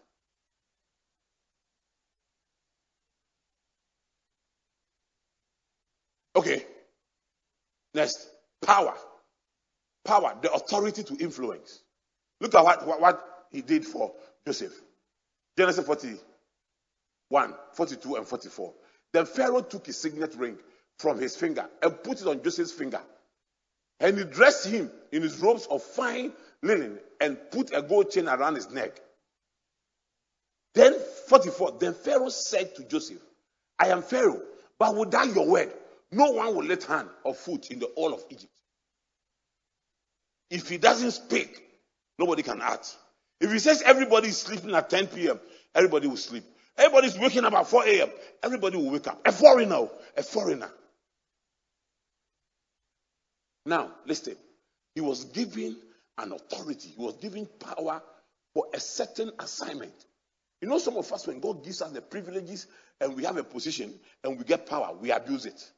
[6.35, 6.65] Okay.
[7.93, 8.27] Next,
[8.65, 8.95] power.
[10.03, 11.81] Power, the authority to influence.
[12.41, 14.13] Look at what, what, what he did for
[14.45, 14.73] Joseph.
[15.57, 18.73] Genesis 41, 42, and 44.
[19.13, 20.57] Then Pharaoh took his signet ring
[20.97, 23.01] from his finger and put it on Joseph's finger.
[23.99, 26.33] And he dressed him in his robes of fine
[26.63, 28.99] linen and put a gold chain around his neck.
[30.73, 30.95] Then
[31.27, 33.21] 44, then Pharaoh said to Joseph,
[33.77, 34.41] I am Pharaoh,
[34.79, 35.71] but without your word,
[36.11, 38.51] no one will let hand or foot in the all of Egypt.
[40.49, 41.63] If he doesn't speak,
[42.17, 42.97] nobody can act.
[43.41, 45.39] If he says everybody is sleeping at 10 p.m.,
[45.73, 46.43] everybody will sleep.
[46.77, 48.09] Everybody's waking up at 4 a.m.,
[48.43, 49.19] everybody will wake up.
[49.27, 50.69] A foreigner, oh, a foreigner.
[53.65, 54.35] Now, listen.
[54.93, 55.77] He was given
[56.17, 58.01] an authority, he was given power
[58.53, 59.93] for a certain assignment.
[60.61, 62.67] You know, some of us, when God gives us the privileges
[62.99, 65.71] and we have a position and we get power, we abuse it.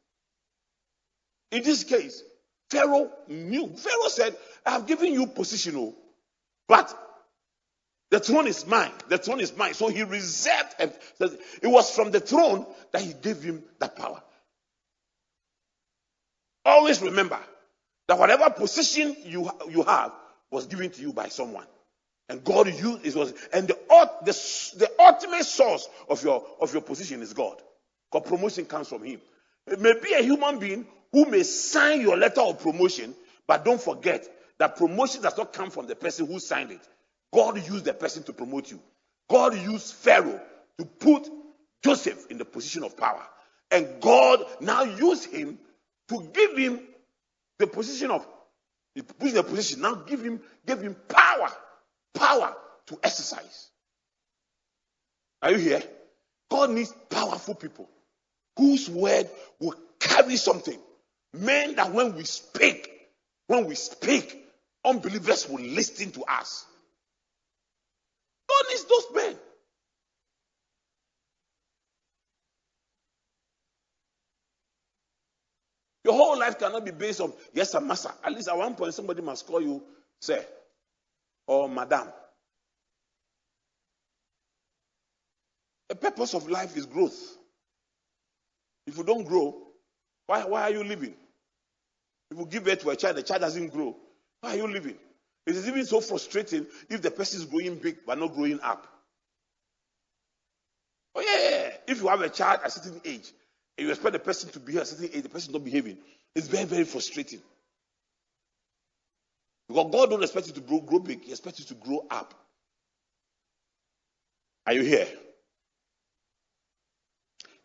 [1.52, 2.23] In this case,
[2.69, 3.67] Pharaoh knew.
[3.67, 5.95] Pharaoh said, I have given you positional, oh,
[6.67, 7.02] but
[8.13, 8.91] the throne is mine.
[9.10, 9.73] The throne is mine.
[9.73, 14.21] So he reserved, and it was from the throne that he gave him that power.
[16.63, 17.39] Always remember
[18.08, 20.12] that whatever position you, you have
[20.52, 21.65] was given to you by someone.
[22.30, 23.80] And God used it was and the,
[24.23, 27.60] the, the ultimate source of your of your position is God.
[28.12, 29.21] God promotion comes from him.
[29.65, 33.15] It may be a human being who may sign your letter of promotion,
[33.47, 34.28] but don't forget
[34.60, 36.88] that promotion does not come from the person who signed it.
[37.34, 38.80] God used the person to promote you.
[39.30, 40.39] God used Pharaoh
[40.78, 41.28] to put
[41.84, 43.24] Joseph in the position of power.
[43.72, 45.58] And God now used him
[46.10, 46.82] to give him
[47.58, 48.26] the position of
[48.96, 49.04] the
[49.43, 51.50] position, now give him give him power,
[52.13, 52.56] power
[52.88, 53.69] to exercise.
[55.41, 55.84] Are you here?
[56.52, 57.89] God needs powerful people
[58.56, 59.28] whose word
[59.60, 60.78] will carry something.
[61.34, 62.91] Men that when we speak,
[63.48, 64.46] when we speak,
[64.86, 66.65] unbelievers will listen to us.
[68.49, 69.36] God needs those men.
[76.03, 78.12] Your whole life cannot be based on, yes, sir, master.
[78.23, 79.82] At least at one point, somebody must call you,
[80.19, 80.45] sir,
[81.47, 82.08] or madam.
[85.88, 87.38] The purpose of life is growth.
[88.86, 89.56] If you don't grow,
[90.27, 91.13] why, why are you living?
[92.32, 93.95] If you give birth to a child, the child doesn't grow.
[94.41, 94.97] Why are you living?
[95.45, 98.88] It is even so frustrating if the person is growing big but not growing up.
[101.15, 101.71] Oh, yeah.
[101.88, 103.32] If you have a child at a certain age
[103.77, 105.63] and you expect the person to behave at a certain age, the person is not
[105.63, 105.97] behaving,
[106.36, 107.41] it's very, very frustrating.
[109.67, 112.34] Because God don't expect you to grow, grow big, He expects you to grow up.
[114.65, 115.08] Are you here?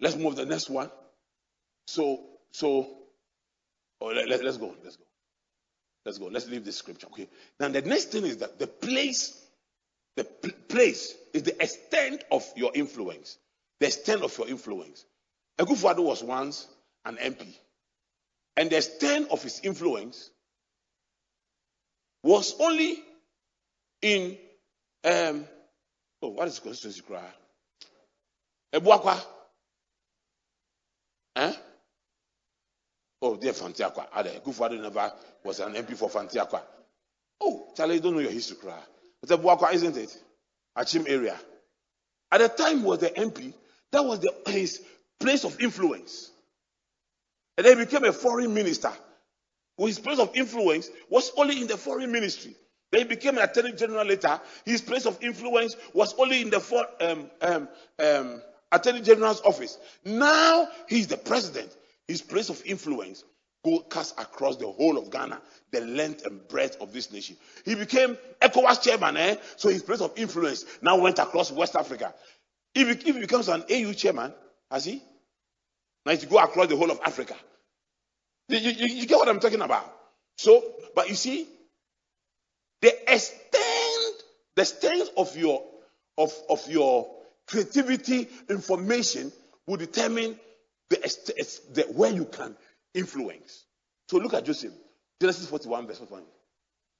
[0.00, 0.90] Let's move to the next one.
[1.86, 2.88] So, so,
[4.00, 4.74] oh, let, let, let's go.
[4.82, 5.04] Let's go.
[6.04, 6.26] Let's go.
[6.26, 7.06] Let's leave this scripture.
[7.08, 7.28] Okay.
[7.60, 9.40] Now the next thing is that the place,
[10.16, 10.24] the
[10.68, 13.38] place is the extent of your influence.
[13.80, 15.04] The extent of your influence.
[15.58, 16.66] Akufo-Addo was once
[17.04, 17.46] an MP,
[18.56, 20.30] and the extent of his influence
[22.22, 23.02] was only
[24.02, 24.36] in
[25.04, 25.46] um,
[26.22, 27.24] oh, what is the constituency cry?
[28.72, 29.20] Abuakwa.
[31.36, 31.52] Eh?
[33.20, 34.06] Oh, dear Fanteakwa.
[34.16, 35.12] Ade, Akufo-Addo never
[35.44, 36.62] was an MP for Fanteakwa.
[37.40, 38.78] Oh, Charlie, you don't know your history cry.
[39.22, 40.16] It's Abuakwa, isn't it?
[40.76, 41.36] Akyem area.
[42.30, 43.52] At the time was the MP,
[43.90, 44.80] that was the, his
[45.18, 46.30] place of influence.
[47.56, 48.92] And then he became a foreign minister.
[49.76, 52.54] His place of influence was only in the foreign ministry.
[52.90, 54.40] Then he became an attorney general later.
[54.64, 59.76] His place of influence was only in the for, um, um, um, attorney general's office.
[60.04, 61.76] Now he's the president.
[62.08, 63.22] His place of influence
[63.64, 65.40] go cast across the whole of Ghana,
[65.72, 67.36] the length and breadth of this nation.
[67.64, 69.36] He became ECOWAS chairman, eh?
[69.56, 72.14] So his place of influence now went across West Africa.
[72.74, 74.32] If he, if he becomes an AU chairman,
[74.70, 75.02] has he?
[76.06, 77.36] Now to go across the whole of Africa.
[78.48, 79.94] You, you, you get what I'm talking about?
[80.38, 81.46] So, but you see,
[82.80, 84.22] the extent,
[84.56, 85.62] the extent of your
[86.16, 87.08] of, of your
[87.46, 89.32] creativity, information
[89.66, 90.38] will determine
[90.90, 92.56] the, the where you can
[92.94, 93.64] influence.
[94.08, 94.72] So look at Joseph.
[95.20, 96.22] Genesis 41, verse 1.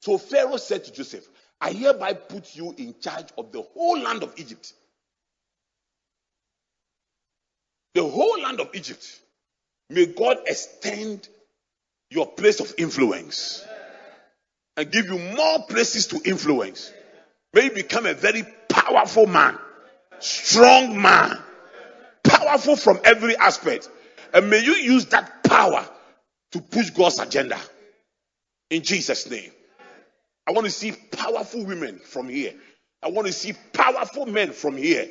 [0.00, 1.26] So Pharaoh said to Joseph,
[1.60, 4.72] I hereby put you in charge of the whole land of Egypt.
[7.94, 9.20] The whole land of Egypt.
[9.90, 11.28] May God extend
[12.10, 13.64] your place of influence
[14.76, 16.92] and give you more places to influence.
[17.52, 19.58] May you become a very powerful man,
[20.20, 21.38] strong man,
[22.48, 23.88] powerful from every aspect.
[24.32, 25.86] And may you use that power
[26.52, 27.58] to push God's agenda.
[28.70, 29.50] In Jesus' name.
[30.46, 32.54] I want to see powerful women from here.
[33.02, 35.08] I want to see powerful men from here.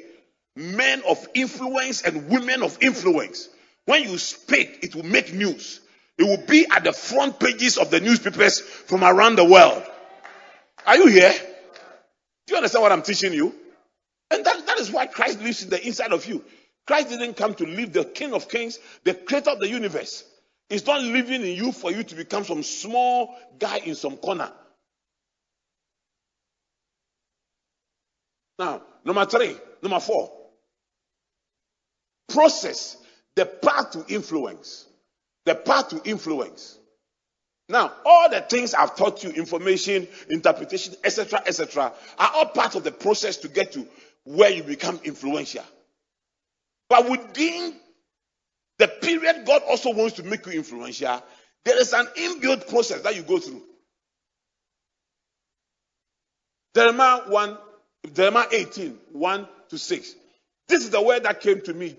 [0.56, 3.50] Men of influence and women of influence.
[3.86, 5.80] When you speak, it will make news.
[6.18, 9.84] It will be at the front pages of the newspapers from around the world.
[10.88, 11.34] Are you here?
[12.48, 13.54] Do you understand what I'm teaching you?
[14.32, 16.44] And that, that is why Christ lives in the inside of you.
[16.88, 20.24] Christ didn't come to live the King of Kings, the creator of the universe.
[20.70, 24.52] He's not living in you for you to become some small guy in some corner.
[28.58, 30.32] Now, number three, number four,
[32.30, 32.98] process
[33.36, 34.86] the path to influence.
[35.46, 36.78] The path to influence.
[37.70, 42.84] Now, all the things I've taught you, information, interpretation, etc., etc., are all part of
[42.84, 43.86] the process to get to
[44.24, 45.64] where you become influential.
[46.90, 47.76] But within
[48.80, 51.22] the period God also wants to make you influential,
[51.66, 53.62] there is an inbuilt process that you go through.
[56.76, 57.58] Jeremiah 1,
[58.14, 60.16] Jeremiah 18, 1 to 6.
[60.68, 61.98] This is the word that came to me,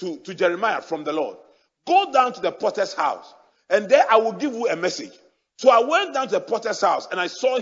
[0.00, 1.38] to, to Jeremiah from the Lord.
[1.86, 3.32] Go down to the potter's house,
[3.70, 5.12] and there I will give you a message.
[5.56, 7.58] So I went down to the potter's house, and I saw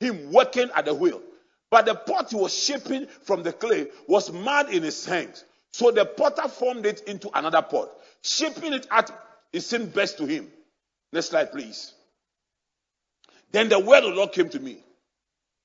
[0.00, 1.20] him working at the wheel.
[1.70, 5.44] But the pot he was shaping from the clay was mud in his hands.
[5.72, 7.90] So the potter formed it into another pot,
[8.22, 9.10] shaping it at
[9.52, 10.48] it seemed best to him.
[11.12, 11.92] Next slide, please.
[13.52, 14.78] Then the word of the Lord came to me.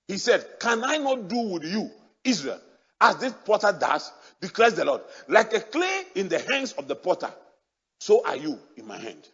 [0.07, 1.89] He said, Can I not do with you,
[2.23, 2.59] Israel,
[2.99, 6.95] as this potter does, declares the Lord, like a clay in the hands of the
[6.95, 7.31] potter,
[7.99, 9.27] so are you in my hand,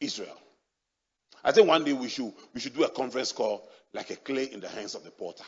[0.00, 0.36] Israel.
[1.44, 4.44] I think one day we should we should do a conference call like a clay
[4.44, 5.44] in the hands of the potter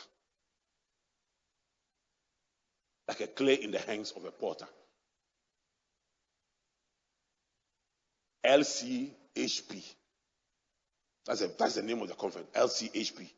[3.07, 4.67] like a clay in the hands of a potter.
[8.45, 9.83] LCHP.
[11.25, 12.47] That's, a, that's the name of the conference.
[12.55, 13.29] LCHP.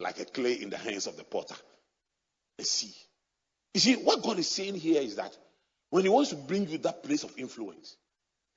[0.00, 1.54] Like a clay in the hands of the potter.
[2.58, 2.92] Let's see.
[3.74, 5.36] You see, what God is saying here is that
[5.90, 7.96] when He wants to bring you that place of influence,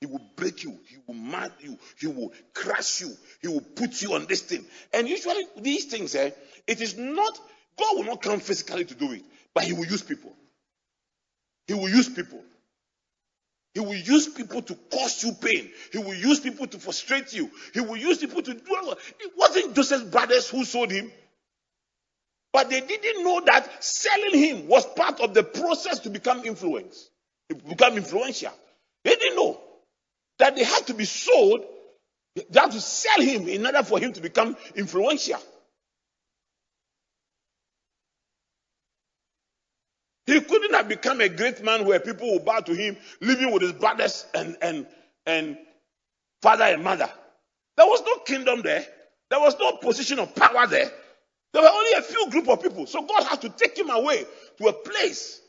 [0.00, 4.00] He will break you, He will mad you, He will crush you, He will put
[4.02, 4.64] you on this thing.
[4.92, 6.30] And usually, these things, eh,
[6.66, 7.38] it is not,
[7.78, 9.22] God will not come physically to do it.
[9.58, 10.32] But he will use people.
[11.66, 12.40] He will use people.
[13.74, 15.68] He will use people to cause you pain.
[15.90, 17.50] He will use people to frustrate you.
[17.74, 19.32] He will use people to do it.
[19.36, 21.10] wasn't Joseph's brothers who sold him.
[22.52, 27.10] But they didn't know that selling him was part of the process to become influence,
[27.68, 28.52] become influential.
[29.02, 29.60] They didn't know
[30.38, 31.64] that they had to be sold,
[32.36, 35.40] they had to sell him in order for him to become influential.
[40.28, 43.62] He couldn't have become a great man where people would bow to him, living with
[43.62, 44.86] his brothers and, and,
[45.24, 45.56] and
[46.42, 47.10] father and mother.
[47.78, 48.84] There was no kingdom there.
[49.30, 50.90] There was no position of power there.
[51.54, 52.84] There were only a few group of people.
[52.86, 54.26] So God had to take him away
[54.58, 55.40] to a place.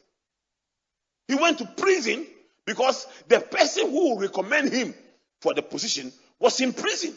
[1.27, 2.25] He went to prison
[2.69, 4.93] Because the person who will recommend him
[5.41, 7.15] for the position was in prison.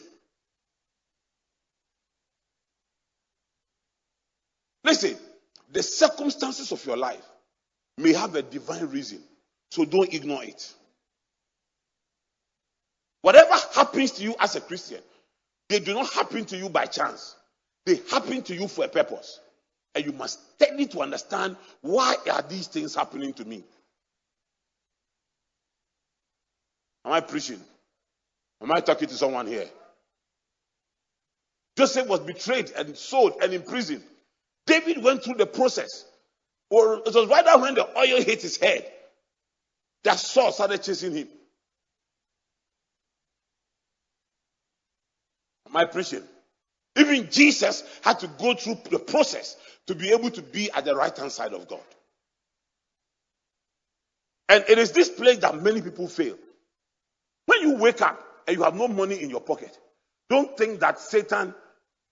[4.83, 5.15] Listen,
[5.71, 7.23] the circumstances of your life
[7.97, 9.19] may have a divine reason,
[9.71, 10.73] so don't ignore it.
[13.21, 15.01] Whatever happens to you as a Christian,
[15.69, 17.35] they do not happen to you by chance.
[17.85, 19.39] They happen to you for a purpose.
[19.95, 23.63] And you must study to understand why are these things happening to me.
[27.05, 27.59] Am I preaching?
[28.61, 29.67] Am I talking to someone here?
[31.77, 34.03] Joseph was betrayed and sold and imprisoned.
[34.65, 36.05] David went through the process.
[36.73, 38.89] It was right when the oil hit his head
[40.03, 41.27] that Saul started chasing him.
[45.69, 46.23] Am I preaching?
[46.95, 49.55] Even Jesus had to go through the process
[49.87, 51.79] to be able to be at the right hand side of God.
[54.49, 56.37] And it is this place that many people fail.
[57.45, 59.77] When you wake up and you have no money in your pocket,
[60.29, 61.53] don't think that Satan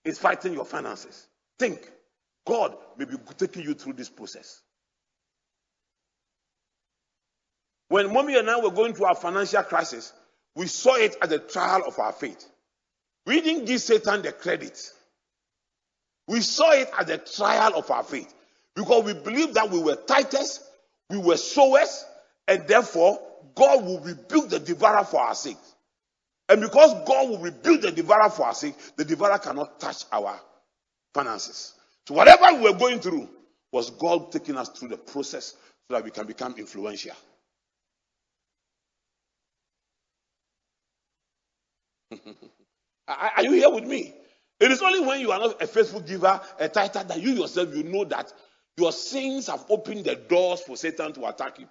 [0.03, 1.27] is fighting your finances.
[1.59, 1.89] Think
[2.45, 4.61] God may be taking you through this process.
[7.87, 10.13] When mommy and I were going through our financial crisis,
[10.55, 12.47] we saw it as a trial of our faith.
[13.25, 14.79] We didn't give Satan the credit.
[16.27, 18.33] We saw it as a trial of our faith
[18.75, 20.61] because we believed that we were tithes,
[21.09, 22.05] we were sowers,
[22.47, 23.19] and therefore
[23.55, 25.57] God will rebuke the devourer for our sake.
[26.47, 30.39] And because God will rebuke the devourer for our sake, the devourer cannot touch our
[31.13, 31.73] finances.
[32.11, 33.29] So whatever we were going through
[33.71, 35.51] was God taking us through the process
[35.87, 37.15] so that we can become influential.
[43.07, 44.13] Are you here with me?
[44.59, 47.73] It is only when you are not a faithful giver, a tither, that you yourself
[47.73, 48.33] you know that
[48.75, 51.69] your sins have opened the doors for Satan to attack you.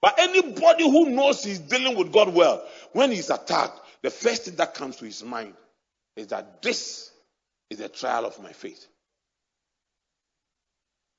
[0.00, 4.54] But anybody who knows he's dealing with God well, when he's attacked, the first thing
[4.56, 5.54] that comes to his mind
[6.14, 7.10] is that this
[7.68, 8.86] is a trial of my faith.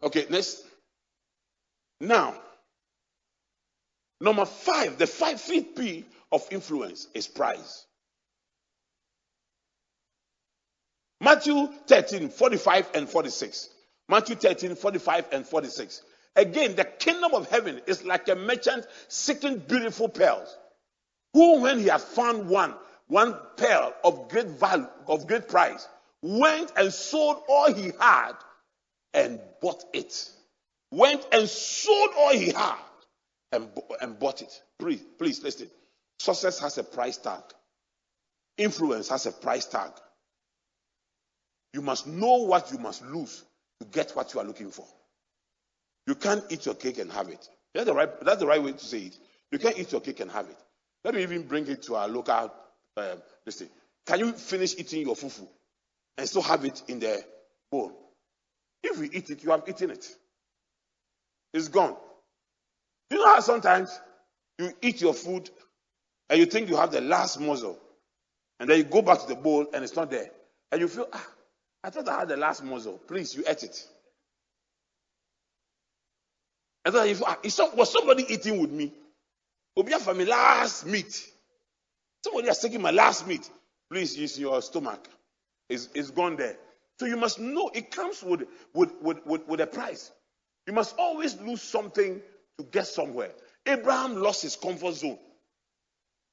[0.05, 0.63] Okay, next.
[1.99, 2.35] Now,
[4.21, 7.85] number five, the five fifth P of influence is prize.
[11.19, 13.69] Matthew 13, 45 and 46.
[14.07, 16.03] Matthew 13, 45 and 46.
[16.35, 20.55] Again, the kingdom of heaven is like a merchant seeking beautiful pearls,
[21.33, 22.75] who, when he had found one,
[23.07, 25.87] one pearl of great value, of great price,
[26.21, 28.33] went and sold all he had
[29.15, 30.29] and bought it.
[30.91, 32.75] Went and sold all he had
[33.51, 33.69] and,
[34.01, 34.61] and bought it.
[34.77, 35.69] Please, please listen.
[36.19, 37.41] Success has a price tag.
[38.57, 39.91] Influence has a price tag.
[41.73, 43.43] You must know what you must lose
[43.81, 44.85] to get what you are looking for.
[46.07, 47.47] You can't eat your cake and have it.
[47.73, 49.17] That's the right, that's the right way to say it.
[49.51, 50.57] You can't eat your cake and have it.
[51.03, 52.51] Let me even bring it to our local
[52.97, 53.69] um, listen.
[54.05, 55.47] Can you finish eating your fufu
[56.17, 57.23] and still have it in the
[57.71, 58.04] bowl?
[58.85, 60.07] If you eat it, you have eaten it.
[61.53, 61.95] It's gone.
[63.09, 63.97] You know how sometimes
[64.59, 65.49] you eat your food
[66.29, 67.77] and you think you have the last morsel,
[68.59, 70.29] and then you go back to the bowl and it's not there,
[70.71, 71.27] and you feel, ah,
[71.83, 72.97] I thought I had the last morsel.
[73.07, 73.85] Please, you ate it.
[76.83, 77.37] And then if ah,
[77.75, 78.91] was somebody eating with me,
[79.77, 81.27] Obia for my last meat.
[82.23, 83.49] Somebody has taken my last meat.
[83.91, 85.07] Please use your stomach.
[85.69, 86.57] It's, it's gone there.
[86.99, 88.43] So you must know it comes with,
[88.73, 90.11] with, with, with, with a price.
[90.67, 92.21] You must always lose something
[92.57, 93.31] to get somewhere.
[93.65, 95.19] Abraham lost his comfort zone.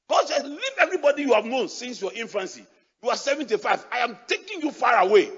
[0.09, 2.67] God said, Leave everybody you have known since your infancy.
[3.03, 3.87] You are 75.
[3.91, 5.31] I am taking you far away.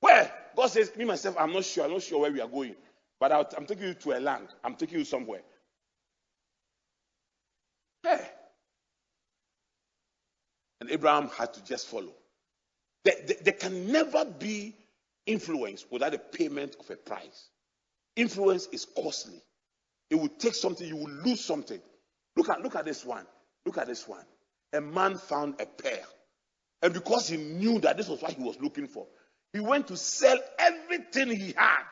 [0.00, 0.32] Where?
[0.56, 1.84] God says, Me myself, I'm not sure.
[1.84, 2.74] I'm not sure where we are going.
[3.18, 4.48] But I'm taking you to a land.
[4.64, 5.42] I'm taking you somewhere.
[8.02, 8.26] Hey.
[10.80, 12.14] And Abraham had to just follow.
[13.04, 14.74] There, there, can never be
[15.26, 17.48] influence without a payment of a price.
[18.16, 19.40] Influence is costly.
[20.10, 21.80] It will take something, you will lose something.
[22.36, 23.26] Look at, look at this one.
[23.64, 24.24] Look at this one.
[24.72, 26.00] A man found a pear.
[26.82, 29.06] And because he knew that this was what he was looking for,
[29.52, 31.84] he went to sell everything he had.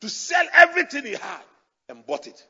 [0.00, 1.42] To sell everything he had
[1.88, 2.44] and bought it.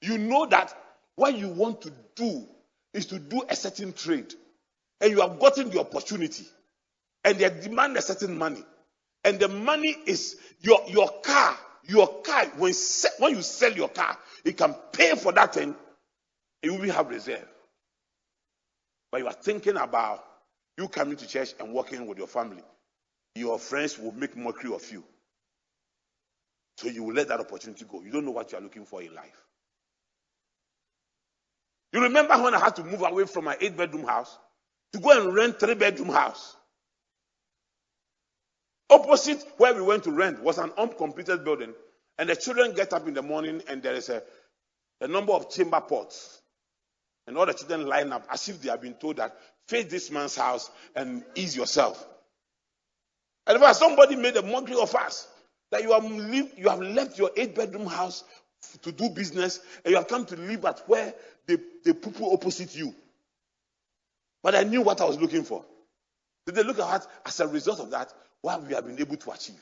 [0.00, 0.76] You know that
[1.16, 2.46] what you want to do
[2.94, 4.32] is to do a certain trade.
[5.00, 6.46] And you have gotten the opportunity
[7.24, 8.64] and they demand a certain money.
[9.24, 11.56] And the money is your, your car.
[11.84, 12.74] Your car, when,
[13.18, 15.74] when you sell your car, it can pay for that thing.
[16.62, 17.46] You will have reserve.
[19.10, 20.24] But you are thinking about
[20.76, 22.62] you coming to church and working with your family.
[23.34, 25.02] Your friends will make mockery of you.
[26.76, 28.02] So you will let that opportunity go.
[28.02, 29.42] You don't know what you are looking for in life.
[31.92, 34.38] You remember when I had to move away from my eight bedroom house
[34.92, 36.56] to go and rent three bedroom house?
[38.90, 41.74] Opposite where we went to rent was an uncompleted building,
[42.18, 44.22] and the children get up in the morning and there is a,
[45.00, 46.40] a number of chamber pots.
[47.26, 49.36] And all the children line up as if they have been told that
[49.68, 52.06] face this man's house and ease yourself.
[53.46, 55.28] And fact, somebody made a mockery of us
[55.70, 58.24] that you have, lived, you have left your eight bedroom house
[58.82, 61.14] to do business and you have come to live at where
[61.46, 62.94] the, the people opposite you.
[64.42, 65.64] But I knew what I was looking for.
[66.46, 68.12] Did they look at as a result of that
[68.42, 69.60] what we have been able to achieve?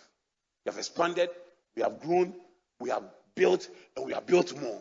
[0.65, 1.31] We have expanded,
[1.77, 2.35] we have grown,
[2.81, 3.05] we have
[3.35, 4.81] built, and we have built more.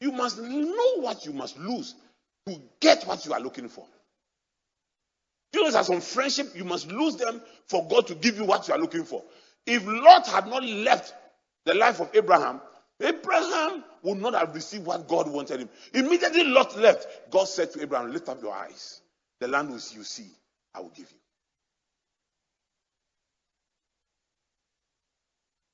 [0.00, 1.94] You must know what you must lose
[2.46, 3.86] to get what you are looking for.
[5.52, 8.66] You know, there's some friendship, you must lose them for God to give you what
[8.68, 9.22] you are looking for.
[9.66, 11.14] If Lot had not left
[11.64, 12.60] the life of Abraham,
[13.00, 15.68] Abraham would not have received what God wanted him.
[15.92, 17.30] Immediately Lot left.
[17.30, 19.00] God said to Abraham, Lift up your eyes.
[19.40, 20.26] The land which you see,
[20.74, 21.18] I will give you.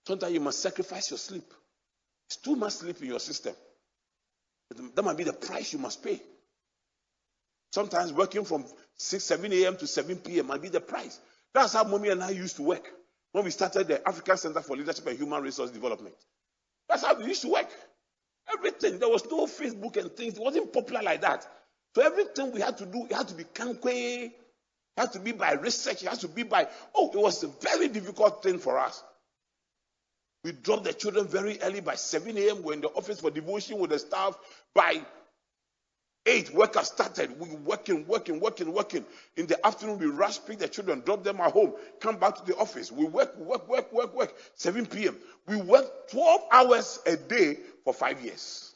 [0.07, 1.53] Sometimes you must sacrifice your sleep.
[2.29, 3.55] It's too much sleep in your system.
[4.95, 6.21] That might be the price you must pay.
[7.73, 8.65] Sometimes working from
[8.97, 9.77] 6, 7 a.m.
[9.77, 10.47] to 7 p.m.
[10.47, 11.19] might be the price.
[11.55, 12.89] That's how mommy and I used to work
[13.33, 16.15] when we started the African Center for Leadership and Human Resource Development.
[16.89, 17.69] That's how we used to work.
[18.53, 18.99] Everything.
[18.99, 20.35] There was no Facebook and things.
[20.35, 21.47] It wasn't popular like that.
[21.95, 24.25] So everything we had to do, it had to be kankwe.
[24.27, 24.33] It
[24.97, 26.03] had to be by research.
[26.03, 29.03] It had to be by, oh, it was a very difficult thing for us.
[30.45, 32.63] We drop the children very early by 7 a.m.
[32.63, 34.39] We're in the office for devotion with the staff.
[34.75, 35.03] By
[36.27, 37.41] Eight workers started.
[37.41, 39.07] We working, working, working, working.
[39.37, 42.45] In the afternoon, we rush, pick the children, drop them at home, come back to
[42.45, 42.93] the office.
[42.93, 44.35] We work, work, work, work, work.
[44.55, 45.17] 7 p.m.
[45.47, 48.75] We work 12 hours a day for five years.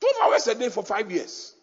[0.00, 1.54] 12 hours a day for five years.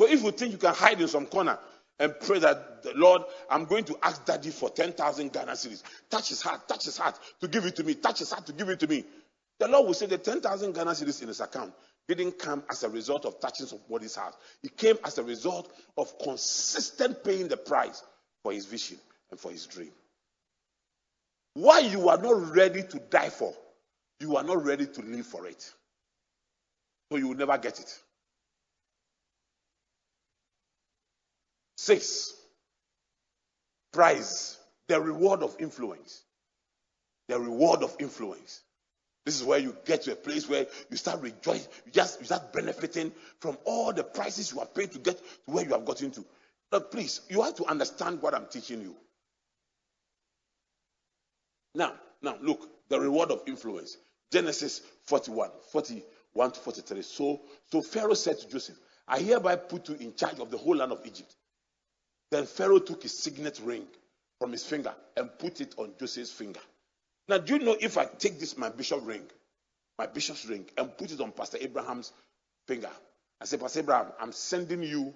[0.00, 1.58] So if you think you can hide in some corner
[1.98, 5.82] and pray that Lord, I'm going to ask Daddy for 10,000 Ghana cedis.
[6.10, 8.52] Touch his heart, touch his heart to give it to me, touch his heart to
[8.52, 9.04] give it to me.
[9.58, 11.72] The Lord will say the 10,000 Ghana cedis in his account
[12.08, 14.36] didn't come as a result of touching somebody's heart.
[14.62, 18.02] It came as a result of consistent paying the price
[18.42, 18.98] for his vision
[19.30, 19.92] and for his dream.
[21.54, 23.52] Why you are not ready to die for,
[24.20, 25.62] you are not ready to live for it.
[27.10, 27.98] So you will never get it.
[31.76, 32.34] Six,
[33.96, 36.22] prize, the reward of influence.
[37.28, 38.60] The reward of influence.
[39.24, 42.26] This is where you get to a place where you start rejoicing, you just you
[42.26, 45.86] start benefiting from all the prices you have paid to get to where you have
[45.86, 46.24] gotten to.
[46.70, 48.94] But please, you have to understand what I'm teaching you.
[51.74, 53.96] Now, now look, the reward of influence.
[54.30, 57.02] Genesis 41, 41 to 43.
[57.02, 57.40] So,
[57.72, 58.76] so Pharaoh said to Joseph,
[59.08, 61.34] I hereby put you in charge of the whole land of Egypt.
[62.36, 63.86] Then Pharaoh took his signet ring
[64.38, 66.60] from his finger and put it on Joseph's finger.
[67.28, 69.22] Now, do you know if I take this, my bishop ring,
[69.98, 72.12] my bishop's ring, and put it on Pastor Abraham's
[72.68, 72.90] finger,
[73.40, 75.14] I say, Pastor Abraham, I'm sending you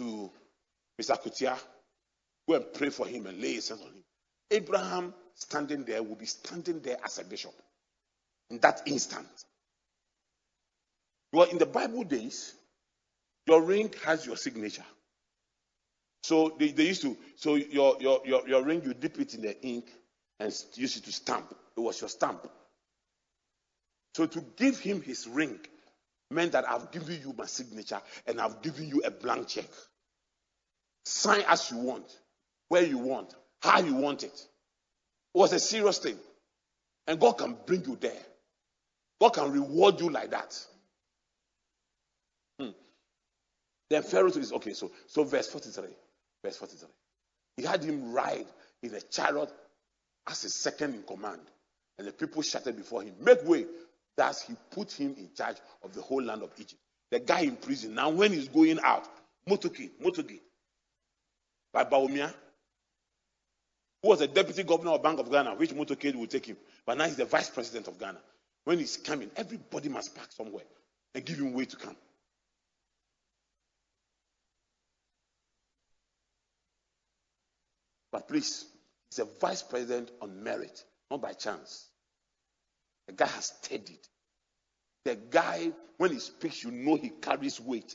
[0.00, 0.30] to
[0.98, 1.22] Mr.
[1.22, 1.58] Kutia.
[2.48, 4.04] Go and pray for him and lay his hands on him.
[4.50, 7.52] Abraham standing there will be standing there as a bishop
[8.48, 9.28] in that instant.
[11.30, 12.54] Well, in the Bible days,
[13.46, 14.86] your ring has your signature.
[16.22, 19.42] So they, they used to, so your, your, your, your ring, you dip it in
[19.42, 19.90] the ink
[20.38, 21.54] and use it to stamp.
[21.76, 22.46] It was your stamp.
[24.14, 25.58] So to give him his ring
[26.30, 29.68] meant that I've given you my signature and I've given you a blank check.
[31.04, 32.04] Sign as you want,
[32.68, 34.32] where you want, how you want it.
[35.34, 36.18] It was a serious thing.
[37.06, 38.12] And God can bring you there.
[39.20, 40.56] God can reward you like that.
[42.60, 42.70] Hmm.
[43.90, 45.84] Then Pharaoh this, okay, so so verse 43.
[46.42, 46.88] Verse 43.
[47.56, 48.46] He had him ride
[48.82, 49.52] in a chariot
[50.26, 51.40] as a second in command.
[51.98, 53.66] And the people shouted before him, Make way.
[54.16, 56.80] Thus he put him in charge of the whole land of Egypt.
[57.10, 59.08] The guy in prison, now when he's going out,
[59.48, 60.40] Motoki, Motoki,
[61.72, 62.32] by Bawumia,
[64.02, 66.56] who was the deputy governor of Bank of Ghana, which Motoki will take him.
[66.84, 68.18] But now he's the vice president of Ghana.
[68.64, 70.64] When he's coming, everybody must park somewhere
[71.14, 71.96] and give him way to come.
[78.12, 78.66] But please,
[79.12, 81.86] He's a vice president on merit, not by chance.
[83.06, 83.98] The guy has studied.
[85.04, 87.94] The guy, when he speaks, you know he carries weight.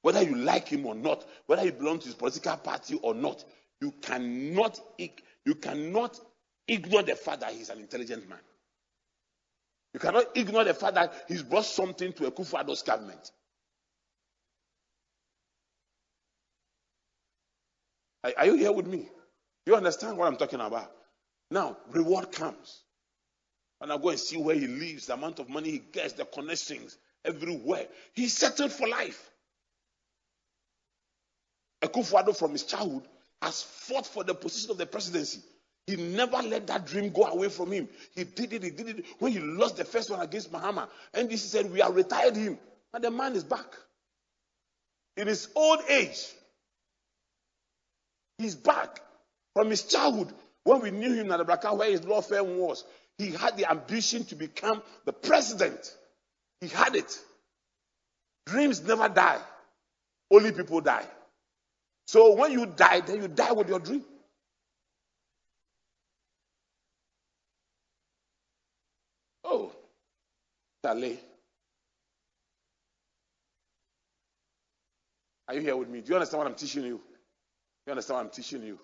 [0.00, 3.44] Whether you like him or not, whether he belongs to his political party or not,
[3.82, 4.80] you cannot
[5.44, 6.18] you cannot
[6.66, 8.38] ignore the fact that he's an intelligent man.
[9.92, 13.32] You cannot ignore the fact that he's brought something to Akufo-Addo's government.
[18.26, 19.08] Are, are you here with me?
[19.66, 20.90] You understand what I'm talking about?
[21.50, 22.82] Now, reward comes.
[23.80, 26.24] And I go and see where he lives, the amount of money he gets, the
[26.24, 27.86] connections everywhere.
[28.14, 29.30] He's settled for life.
[31.82, 33.02] Akufo-Addo from his childhood
[33.42, 35.40] has fought for the position of the presidency.
[35.86, 37.88] He never let that dream go away from him.
[38.14, 39.04] He did it, he did it.
[39.20, 42.58] When he lost the first one against Mahama, NDC said, We have retired him.
[42.92, 43.66] And the man is back.
[45.16, 46.26] In his old age,
[48.38, 49.00] he's back.
[49.54, 50.32] From his childhood,
[50.64, 52.84] when we knew him at the Braka, where his law firm was,
[53.18, 55.94] he had the ambition to become the president.
[56.60, 57.18] He had it.
[58.46, 59.40] Dreams never die,
[60.30, 61.06] only people die.
[62.06, 64.04] So when you die, then you die with your dream.
[69.44, 69.72] Oh,
[70.84, 71.18] Charlie.
[75.48, 76.00] Are you here with me?
[76.00, 77.00] Do you understand what I'm teaching you?
[77.86, 78.78] You understand what I'm teaching you?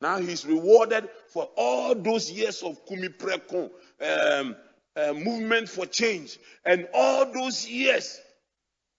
[0.00, 4.56] Now he's rewarded for all those years of Kumi um,
[4.96, 8.18] uh, movement for change, and all those years,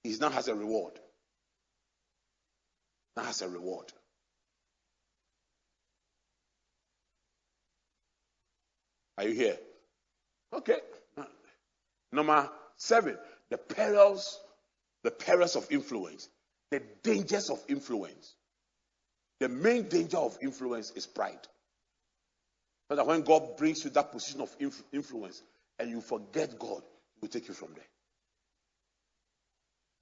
[0.04, 0.94] he now has a reward.
[3.16, 3.92] Now has a reward.
[9.18, 9.58] Are you here?
[10.54, 10.78] Okay.
[12.12, 13.18] Number seven,
[13.50, 14.40] the perils,
[15.04, 16.30] the perils of influence,
[16.70, 18.37] the dangers of influence.
[19.40, 21.48] The main danger of influence is pride.
[22.90, 24.56] So that when God brings you that position of
[24.92, 25.44] influence
[25.78, 26.82] and you forget God,
[27.16, 27.84] He will take you from there.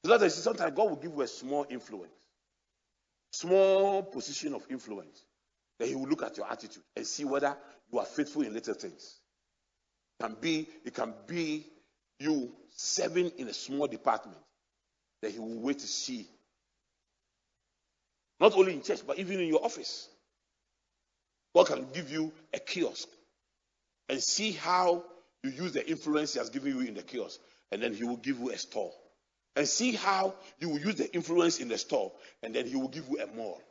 [0.06, 2.14] So that sometimes God will give you a small influence,
[3.32, 5.26] small position of influence.
[5.80, 7.58] Then He will look at your attitude and see whether
[7.92, 9.20] you are faithful in little things.
[10.20, 11.66] It can be, it can be
[12.20, 14.38] you serving in a small department.
[15.22, 16.30] Then He will wait to see
[18.40, 20.10] not only in church, but even in your office.
[21.56, 23.08] God can give you a kiosk
[24.10, 25.04] and see how
[25.44, 27.40] you use the influence He has given you in the kiosk,
[27.72, 28.92] and then He will give you a store.
[29.56, 32.12] And see how you will use the influence in the store,
[32.44, 33.62] and then He will give you a mall.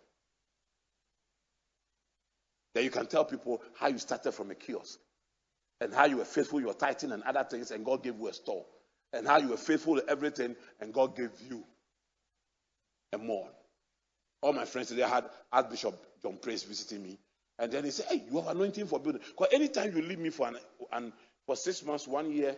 [2.75, 4.99] Then you can tell people how you started from a kiosk,
[5.81, 8.29] and how you were faithful, you were tithing and other things, and God gave you
[8.29, 8.65] a store,
[9.13, 11.63] and how you were faithful to everything, and God gave you
[13.13, 13.51] a mall
[14.45, 17.19] all my friends today had Archbishop John Praise visiting me.
[17.59, 19.23] And then he said, Hey, you have anointing for building.
[19.27, 20.59] Because anytime you leave me for an,
[20.93, 21.13] and
[21.47, 22.55] for six months, one year,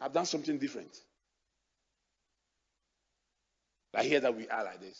[0.00, 0.96] I've done something different.
[3.94, 4.98] I hear that we are like this.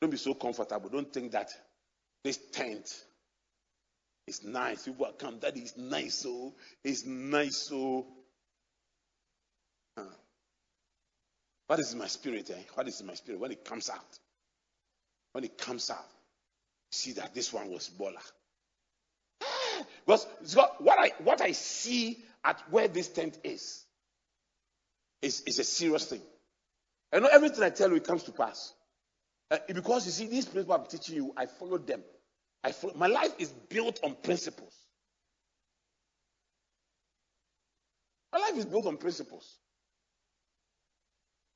[0.00, 0.90] Don't be so comfortable.
[0.90, 1.52] Don't think that
[2.24, 2.92] this tent
[4.26, 4.84] is nice.
[4.84, 5.38] People are come.
[5.40, 6.14] That is nice.
[6.14, 7.56] So it's nice.
[7.56, 8.04] So
[9.96, 10.04] huh.
[11.68, 12.50] what is my spirit?
[12.50, 12.62] Eh?
[12.74, 14.18] What is my spirit when it comes out?
[15.38, 16.04] When it comes out,
[16.90, 18.16] see that this one was baller.
[20.04, 20.26] Because
[20.80, 23.84] what I what I see at where this tent is
[25.22, 26.22] is, is a serious thing.
[27.12, 28.74] I know everything I tell you it comes to pass.
[29.48, 32.02] Uh, because you see, these principles I'm teaching you, I follow them.
[32.64, 34.74] I follow, my life is built on principles.
[38.32, 39.56] My life is built on principles.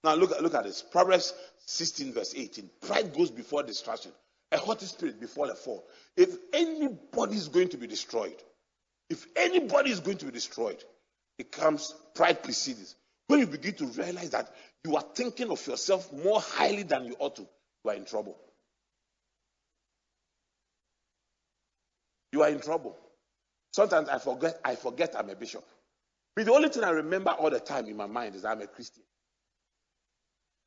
[0.05, 0.83] Now look, look at this.
[0.83, 1.33] Proverbs
[1.67, 2.69] 16, verse 18.
[2.81, 4.13] Pride goes before destruction,
[4.51, 5.85] a haughty spirit before the fall.
[6.17, 8.37] If anybody is going to be destroyed,
[9.09, 10.83] if anybody is going to be destroyed,
[11.39, 12.97] it comes, pride precedes.
[13.29, 14.53] When you begin to realize that
[14.85, 17.47] you are thinking of yourself more highly than you ought to,
[17.85, 18.37] you are in trouble.
[22.33, 22.97] You are in trouble.
[23.73, 25.65] Sometimes I forget, I forget I'm a bishop.
[26.35, 28.67] But the only thing I remember all the time in my mind is I'm a
[28.67, 29.03] Christian.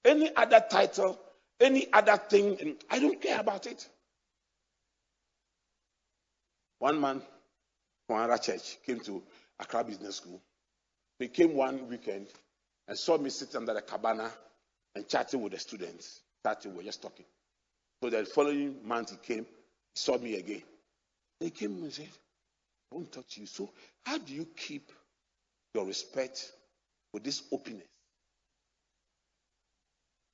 [0.06, 1.20] Any other title,
[1.60, 3.90] any other thing, I don't care about it.
[6.80, 7.22] One man
[8.08, 9.24] from another church came to
[9.60, 10.40] Accra Business School.
[11.18, 12.28] He came one weekend
[12.88, 14.32] and saw me sitting under the cabana
[14.94, 16.22] and chatting with the students.
[16.46, 17.26] Chatting, we were just talking.
[18.04, 20.62] So the following month he came, he saw me again.
[21.40, 22.10] He came and said,
[22.92, 23.48] I want to talk to you.
[23.48, 23.72] So,
[24.06, 24.92] how do you keep
[25.74, 26.52] your respect
[27.14, 27.95] with this openness?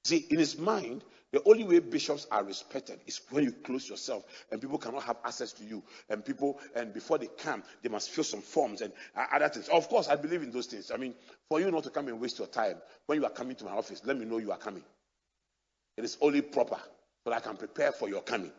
[0.06, 4.26] See, in his mind, the only way bishops are respected is when you close yourself
[4.52, 5.84] and people cannot have access to you.
[6.10, 8.93] And people, and before they come, they must fill some forms and
[9.34, 9.70] other things.
[9.70, 10.91] Of course, I believe in those things.
[10.91, 11.16] I mean,
[11.49, 12.78] for you not to come and waste your time,
[13.08, 14.84] when you are coming to my office, let me know you are coming.
[15.97, 16.78] It is only proper
[17.24, 18.52] so that I can prepare for your coming.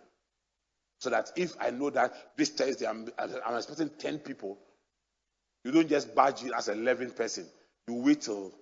[1.00, 4.58] So that if I know that this Thursday I'm, I'm expecting 10 people,
[5.64, 7.46] You don't just badge it as a living person.
[7.88, 8.52] You wait till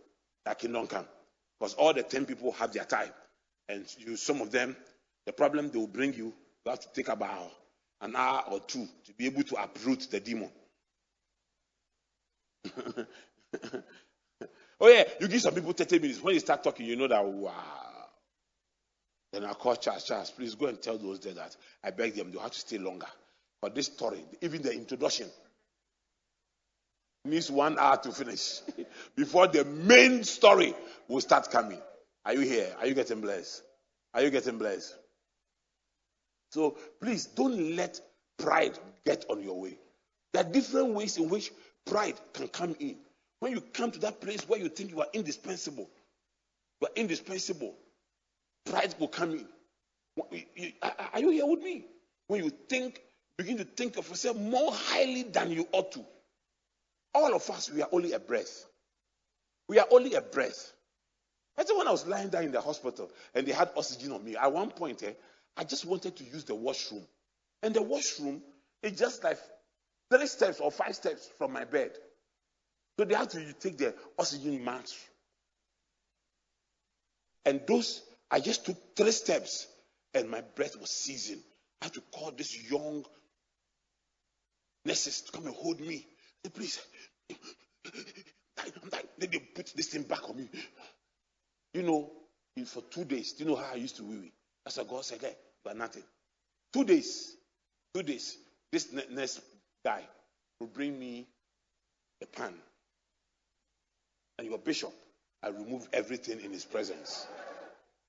[0.45, 1.07] that kingdom come.
[1.61, 3.11] Because all the 10 people have their time.
[3.69, 4.75] And you, some of them,
[5.27, 6.33] the problem they will bring you,
[6.65, 7.53] you have to take about
[8.01, 10.51] an hour or two to be able to uproot the demon.
[14.81, 16.23] oh, yeah, you give some people 30 minutes.
[16.23, 17.53] When you start talking, you know that, wow.
[19.33, 22.33] Then I call Charles, Charles, please go and tell those there that I beg them,
[22.33, 23.07] they have to stay longer.
[23.61, 25.29] But this story, even the introduction,
[27.25, 28.61] needs one hour to finish
[29.17, 30.75] before the main story
[31.09, 31.81] will start coming.
[32.25, 32.75] Are you here?
[32.79, 33.63] Are you getting blessed?
[34.15, 34.95] Are you getting blessed?
[36.51, 38.01] So please don't let
[38.39, 39.79] pride get on your way.
[40.33, 41.53] There are different ways in which
[41.87, 42.97] pride can come in.
[43.41, 45.89] When you come to that place where you think you are indispensable,
[46.81, 47.75] you are indispensable,
[48.67, 49.47] pride will come in.
[51.13, 51.87] Are you here with me?
[52.27, 53.01] When you think,
[53.37, 56.05] begin to think of yourself more highly than you ought to.
[57.15, 58.67] All of us, we are only a breath.
[59.69, 60.73] We are only a breath.
[61.57, 64.25] I think when I was lying down in the hospital and they had oxygen on
[64.25, 65.13] me, at one point, eh,
[65.57, 67.07] I just wanted to use the washroom.
[67.63, 68.43] And the washroom
[68.83, 69.39] is just like
[70.11, 71.91] three steps or five steps from my bed.
[72.99, 74.97] So they had to take the oxygen mask.
[77.45, 79.67] And those, I just took three steps
[80.15, 81.41] and my breath was seizing.
[81.81, 83.05] I had to call this young
[84.85, 86.07] nurses to come and hold me.
[86.45, 86.81] Say, please.
[89.19, 90.49] Then they put this thing back on me.
[91.75, 92.11] You know,
[92.67, 94.33] for two days, do you know how I used to wee
[94.65, 96.03] That's what God said, hey, but nothing.
[96.73, 97.37] Two days,
[97.95, 98.37] two days,
[98.73, 99.41] this next
[99.85, 100.03] guy
[100.59, 101.27] will bring me
[102.23, 102.55] a pan.
[104.39, 104.93] And your bishop,
[105.43, 107.27] I remove everything in his presence.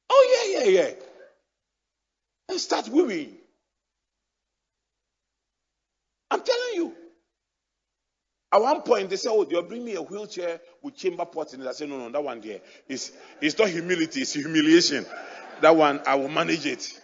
[0.09, 0.93] Oh, yeah, yeah, yeah.
[2.49, 3.33] And start weeing.
[6.29, 6.95] I'm telling you.
[8.53, 11.61] At one point, they said, Oh, they'll bring me a wheelchair with chamber pots in
[11.61, 11.67] it.
[11.67, 15.05] I said, No, no, that one there is it's not humility, it's humiliation.
[15.61, 16.99] That one, I will manage it.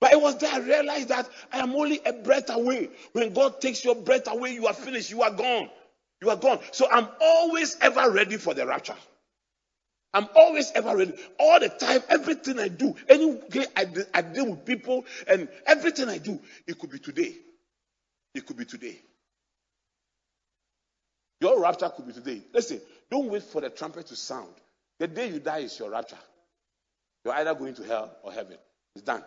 [0.00, 2.90] But it was there I realized that I am only a breath away.
[3.12, 5.70] When God takes your breath away, you are finished, you are gone.
[6.22, 6.60] You are gone.
[6.72, 8.96] So I'm always ever ready for the rapture.
[10.14, 11.14] I'm always ever ready.
[11.38, 16.08] All the time, everything I do, any way I, I deal with people, and everything
[16.08, 17.34] I do, it could be today.
[18.34, 18.98] It could be today.
[21.40, 22.42] Your rapture could be today.
[22.52, 22.80] Listen,
[23.10, 24.52] don't wait for the trumpet to sound.
[24.98, 26.18] The day you die is your rapture.
[27.24, 28.56] You're either going to hell or heaven.
[28.94, 29.22] It's done.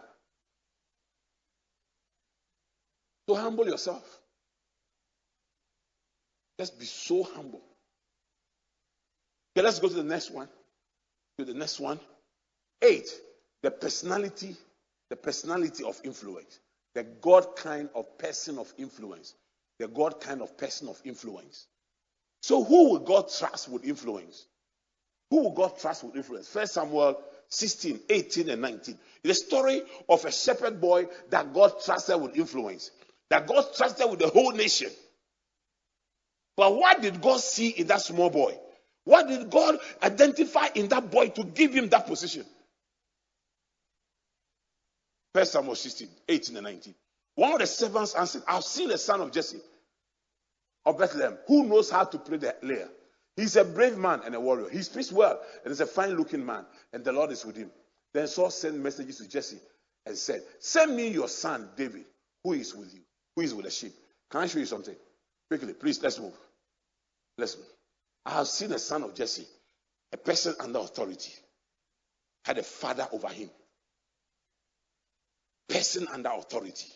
[3.30, 4.04] So humble yourself.
[6.60, 7.62] Just be so humble.
[9.56, 10.50] Okay, let's go to the next one.
[11.38, 12.00] To the next one.
[12.82, 13.10] Eight,
[13.64, 14.56] the personality,
[15.10, 16.60] the personality of influence.
[16.94, 19.36] The God kind of person of influence.
[19.80, 21.68] The God kind of person of influence.
[22.42, 24.46] So who will God trust with influence?
[25.30, 26.48] Who will God trust with influence?
[26.48, 28.98] First Samuel 16, 18, and 19.
[29.24, 32.92] The story of a shepherd boy that God trusted with influence.
[33.30, 34.90] That God trusted with the whole nation.
[36.58, 38.58] But what did God see in that small boy?
[39.04, 42.46] What did God identify in that boy to give him that position?
[45.34, 46.96] First Samuel 16, 18 and 19.
[47.36, 49.62] One of the servants answered, I've seen the son of Jesse
[50.86, 52.90] of Bethlehem who knows how to play the lyre.
[53.36, 54.70] He's a brave man and a warrior.
[54.70, 57.72] He speaks well and is a fine looking man, and the Lord is with him.
[58.14, 59.60] Then Saul sent messages to Jesse
[60.06, 62.06] and said, Send me your son David,
[62.44, 63.02] who is with you,
[63.36, 63.94] who is with the sheep.
[64.30, 64.96] Can I show you something?
[65.50, 66.38] Quickly, please, let's move.
[67.38, 67.66] Let's move.
[68.26, 69.48] I have seen a son of Jesse,
[70.14, 71.34] a person under authority,
[72.46, 73.50] had a father over him.
[75.70, 76.88] Person under authority.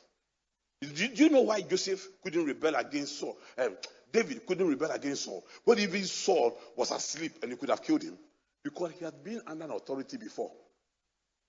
[0.82, 3.38] Do you know why Joseph couldn't rebel against Saul?
[3.58, 3.78] Um,
[4.12, 5.46] David couldn't rebel against Saul.
[5.66, 8.18] But even Saul was asleep and he could have killed him
[8.64, 10.52] because he had been under an authority before.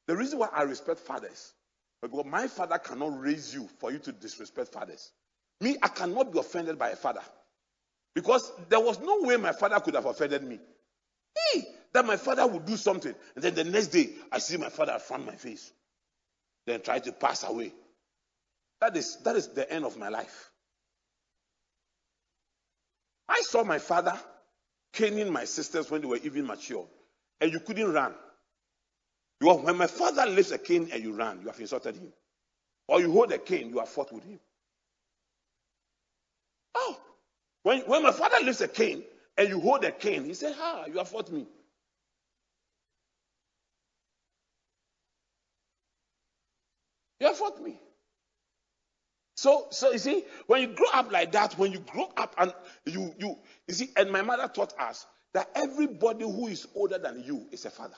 [0.06, 1.52] The reason why I respect fathers,
[2.00, 5.10] because my father cannot raise you for you to disrespect fathers.
[5.60, 7.22] Me, I cannot be offended by a father
[8.14, 10.60] because there was no way my father could have offended me.
[11.52, 14.68] Hey, that my father would do something, and then the next day I see my
[14.68, 15.72] father front my face,
[16.66, 17.72] then try to pass away.
[18.80, 20.50] That is, that is the end of my life.
[23.28, 24.18] I saw my father
[24.92, 26.86] caning my sisters when they were even mature,
[27.40, 28.14] and you couldn't run.
[29.40, 32.12] You are, when my father lifts a cane and you run, you have insulted him.
[32.88, 34.40] Or you hold a cane, you have fought with him.
[36.74, 36.98] Oh,
[37.62, 39.02] when, when my father lifts a cane
[39.36, 41.46] and you hold a cane, he said, Ah, you have fought me.
[47.20, 47.80] You have fought me.
[49.36, 52.54] So, so you see, when you grow up like that, when you grow up and
[52.86, 53.36] you, you,
[53.68, 57.66] you see, and my mother taught us that everybody who is older than you is
[57.66, 57.96] a father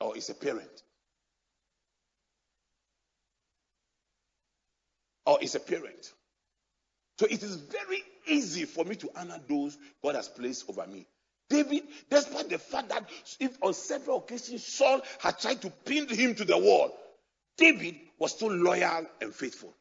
[0.00, 0.82] or is a parent.
[5.26, 6.12] Or is a parent.
[7.18, 11.06] So it is very easy for me to honor those God has placed over me.
[11.50, 13.04] David, despite the fact that
[13.38, 16.96] if on several occasions Saul had tried to pin him to the wall,
[17.58, 19.74] David was still loyal and faithful.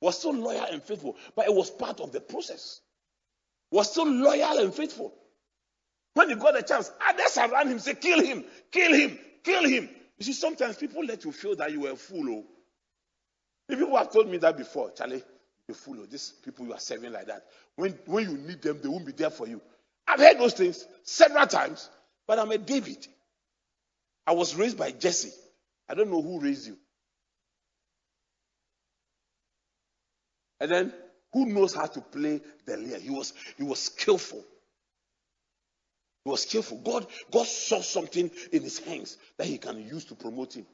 [0.00, 2.80] Was still loyal and faithful, but it was part of the process.
[3.70, 5.12] Was still loyal and faithful.
[6.14, 9.88] When he got a chance, others around him say, "Kill him, kill him, kill him."
[10.18, 12.28] You see, sometimes people let you feel that you were a fool.
[12.30, 12.44] Oh.
[13.68, 15.22] If people have told me that before, Charlie,
[15.68, 15.98] you're fool.
[16.00, 16.06] Oh.
[16.06, 17.46] These people you are serving like that.
[17.76, 19.60] When when you need them, they won't be there for you.
[20.06, 21.88] I've heard those things several times,
[22.26, 23.06] but I'm a David.
[24.26, 25.32] I was raised by Jesse.
[25.88, 26.76] I don't know who raised you.
[30.60, 30.92] And then
[31.32, 32.98] who knows how to play the lyre?
[33.00, 34.44] He was he was skillful.
[36.24, 36.78] He was skillful.
[36.78, 40.66] God, God saw something in his hands that he can use to promote him.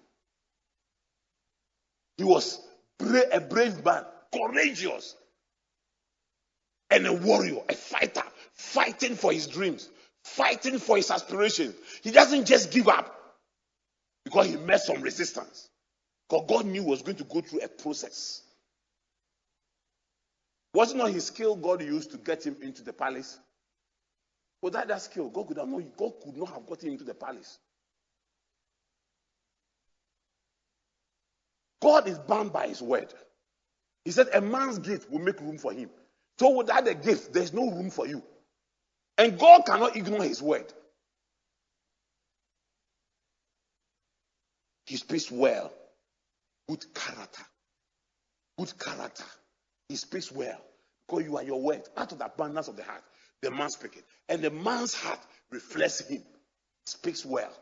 [2.16, 2.60] He was
[2.98, 5.14] bra- a brave man, courageous,
[6.90, 8.24] and a warrior, a fighter,
[8.54, 9.88] fighting for his dreams,
[10.24, 11.74] fighting for his aspirations.
[12.02, 13.14] He doesn't just give up
[14.24, 15.68] because he met some resistance.
[16.28, 18.42] Because God knew he was going to go through a process.
[20.76, 23.38] Was it not his skill God used to get him into the palace?
[24.60, 27.14] Without that skill, God could, have not, God could not have got him into the
[27.14, 27.58] palace.
[31.80, 33.10] God is bound by his word.
[34.04, 35.88] He said, A man's gift will make room for him.
[36.38, 38.22] So without the gift, there's no room for you.
[39.16, 40.70] And God cannot ignore his word.
[44.84, 45.72] He speaks well.
[46.68, 47.44] Good character.
[48.58, 49.24] Good character.
[49.88, 50.60] He speaks well.
[51.06, 51.82] Because you are your word.
[51.96, 53.02] Out of the abundance of the heart,
[53.42, 53.98] the man speaks.
[54.28, 55.20] And the man's heart
[55.50, 56.22] reflects him.
[56.86, 57.52] Speaks well.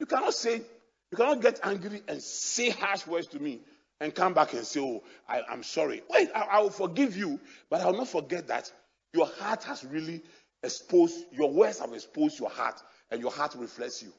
[0.00, 3.60] You cannot say, you cannot get angry and say harsh words to me
[4.00, 6.02] and come back and say, Oh, I, am sorry.
[6.10, 7.38] Wait, I, I will forgive you,
[7.70, 8.70] but I will not forget that
[9.14, 10.22] your heart has really
[10.62, 14.12] exposed, your words have exposed your heart, and your heart reflects you.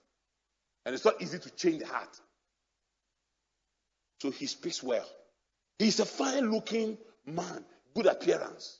[0.86, 2.20] And it's not easy to change the heart.
[4.22, 5.06] So he speaks well.
[5.84, 8.80] He's a fine looking man, good appearance.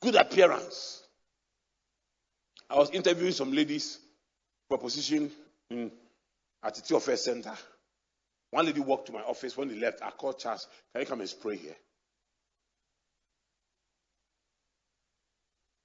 [0.00, 1.02] Good appearance.
[2.70, 3.98] I was interviewing some ladies
[4.68, 5.32] for a position
[5.70, 5.90] in,
[6.62, 7.52] at the TFS Center.
[8.52, 9.56] One lady walked to my office.
[9.56, 11.76] When they left, I called Charles, Can you come and spray here?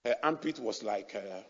[0.06, 1.16] Her armpit was like.
[1.16, 1.42] Uh,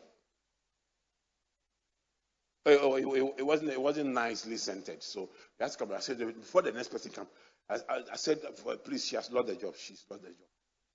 [2.82, 3.72] oh, it, it, it, wasn't.
[3.72, 5.03] It wasn't nicely scented.
[5.03, 5.91] So that's come.
[5.91, 7.28] I said before the next person come,
[7.70, 8.39] I, I, I said,
[8.84, 9.76] please, she has lost the job.
[9.78, 10.38] She's lost the job.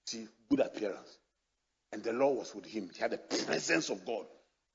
[0.06, 1.18] See, good appearance.
[1.92, 2.90] And the Lord was with him.
[2.94, 4.26] He had the presence of God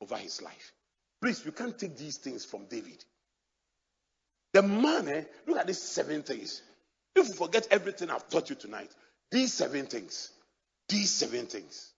[0.01, 0.73] over his life.
[1.21, 3.03] Please, you can't take these things from David.
[4.53, 6.61] The man, eh, look at these seven things.
[7.15, 8.91] If you forget everything I've taught you tonight,
[9.31, 10.31] these seven things,
[10.89, 11.91] these seven things,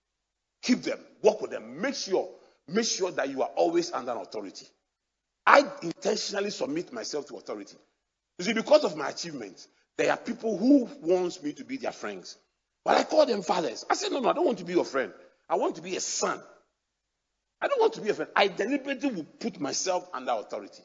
[0.62, 2.30] keep them, work with them, make sure,
[2.68, 4.68] make sure that you are always under authority.
[5.46, 7.78] I intentionally submit myself to authority.
[8.39, 9.68] You see, because of my achievements,
[9.98, 12.38] there are people who wants me to be their friends.
[12.84, 13.86] But I call them fathers.
[13.89, 15.12] I said, no, no, I don't want to be your friend.
[15.50, 16.41] I want to be a son.
[17.62, 18.32] I don't want to be a friend.
[18.36, 20.84] I deliberately will put myself under authority.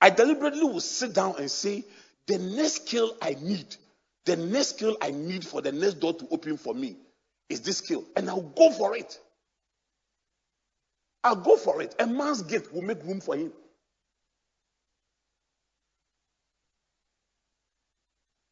[0.00, 1.84] I deliberately will sit down and say,
[2.26, 3.76] the next skill I need,
[4.26, 6.96] the next skill I need for the next door to open for me
[7.48, 8.04] is this skill.
[8.16, 9.18] And I'll go for it.
[11.24, 11.94] I'll go for it.
[11.98, 13.50] A man's gift will make room for him.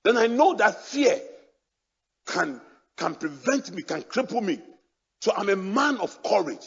[0.05, 1.21] Then I know that fear
[2.27, 2.61] can,
[2.97, 4.59] can prevent me, can cripple me.
[5.21, 6.67] So I'm a man of courage.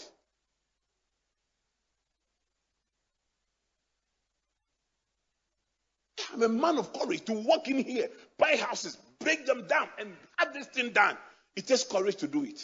[6.33, 10.13] I'm a man of courage to walk in here, buy houses, break them down, and
[10.37, 11.17] have this thing done.
[11.55, 12.61] It takes courage to do it.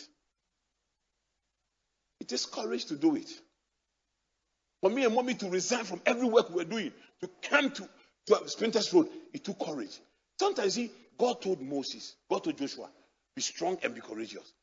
[2.22, 3.32] It takes courage to do it.
[4.80, 7.90] For me and mommy to resign from every work we were doing to come to,
[8.28, 10.00] to Sprinters Road, it took courage.
[10.40, 12.90] Sometimes see, God told Moses, God told Joshua,
[13.36, 14.54] be strong and be courageous.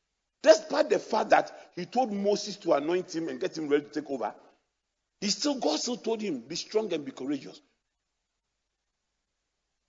[0.41, 4.01] Despite the fact that he told Moses to anoint him and get him ready to
[4.01, 4.33] take over,
[5.19, 7.59] he still God still told him, be strong and be courageous.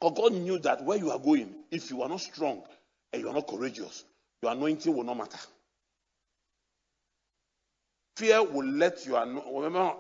[0.01, 2.65] Because God knew that where you are going, if you are not strong
[3.13, 4.03] and you are not courageous,
[4.43, 5.39] your anointing will not matter.
[8.17, 9.95] Fear will let you remember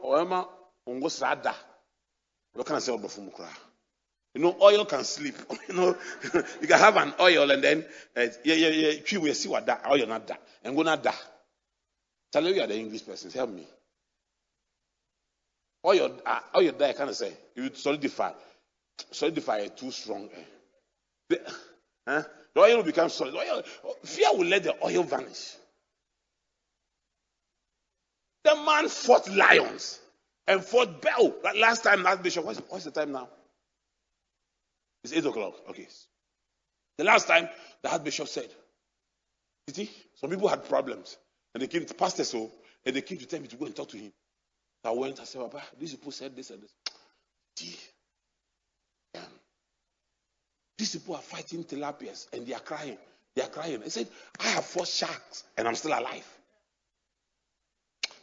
[2.52, 2.80] What can I?
[4.34, 5.34] You know, oil can sleep.
[5.68, 5.96] you know,
[6.61, 7.84] you can have an oil and then
[8.16, 8.92] yeah, yeah, yeah.
[9.06, 11.20] You will see what that oil not that and go not that.
[12.32, 13.30] Tell you, you are the English person.
[13.30, 13.66] Help me.
[15.84, 18.32] Oil, uh, oil that I of say you solidify,
[19.11, 20.28] solidify too strong.
[20.32, 20.42] Eh?
[21.30, 21.40] The,
[22.06, 22.22] huh?
[22.54, 23.34] the oil will become solid.
[23.34, 23.62] Oil,
[24.04, 25.56] fear will let the oil vanish.
[28.45, 30.01] The man fought lions
[30.47, 31.34] and fought Bell.
[31.43, 33.28] That Last time, last bishop, what's, what's the time now?
[35.05, 35.55] It's 8 o'clock.
[35.70, 35.88] Okay.
[36.99, 37.49] The last time,
[37.82, 38.49] the Archbishop said,
[39.66, 41.16] you see, some people had problems.
[41.55, 42.51] And they came to pastor so,
[42.84, 44.12] and they came to tell me to go and talk to him.
[44.84, 46.72] I went, I said, Papa, these people said this and this.
[47.57, 47.76] See.
[50.78, 52.97] These people are fighting tilapias and they are crying.
[53.36, 53.82] They are crying.
[53.84, 54.09] I said,
[54.41, 56.26] I have four sharks and I'm still alive.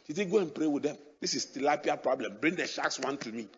[0.08, 0.96] He go and pray with them?
[1.20, 2.38] This is tilapia problem.
[2.40, 3.48] Bring the sharks one to me.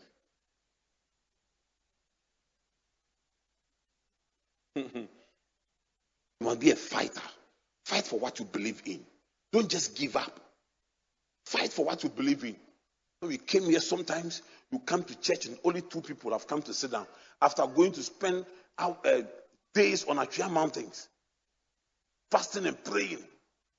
[4.77, 5.09] you
[6.41, 7.23] must be a fighter.
[7.85, 9.01] Fight for what you believe in.
[9.53, 10.41] Don't just give up.
[11.47, 12.57] Fight for what you believe in.
[13.21, 14.43] When we came here, sometimes
[14.73, 17.07] you come to church and only two people have come to sit down
[17.41, 18.45] after going to spend
[18.79, 19.23] out, uh,
[19.75, 21.09] days on Akua mountains,
[22.31, 23.23] fasting and praying.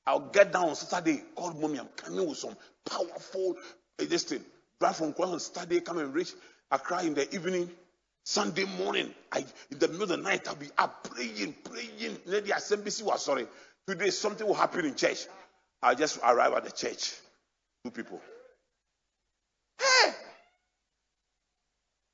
[0.08, 2.56] I'll get down on Saturday, call mommy, I'm coming with some
[2.90, 3.58] powerful
[4.00, 4.44] uh, this thing.
[4.80, 6.34] Drive from Kwara on Saturday, come and reach
[6.72, 7.70] Accra in the evening.
[8.24, 9.40] Sunday morning, I,
[9.72, 12.18] in the middle of the night, I'll be up praying, praying.
[12.26, 13.48] Then the assembly was sorry.
[13.88, 15.26] Today something will happen in church.
[15.82, 17.16] I'll just arrive at the church.
[17.84, 18.22] Two people.
[19.80, 20.12] Hey!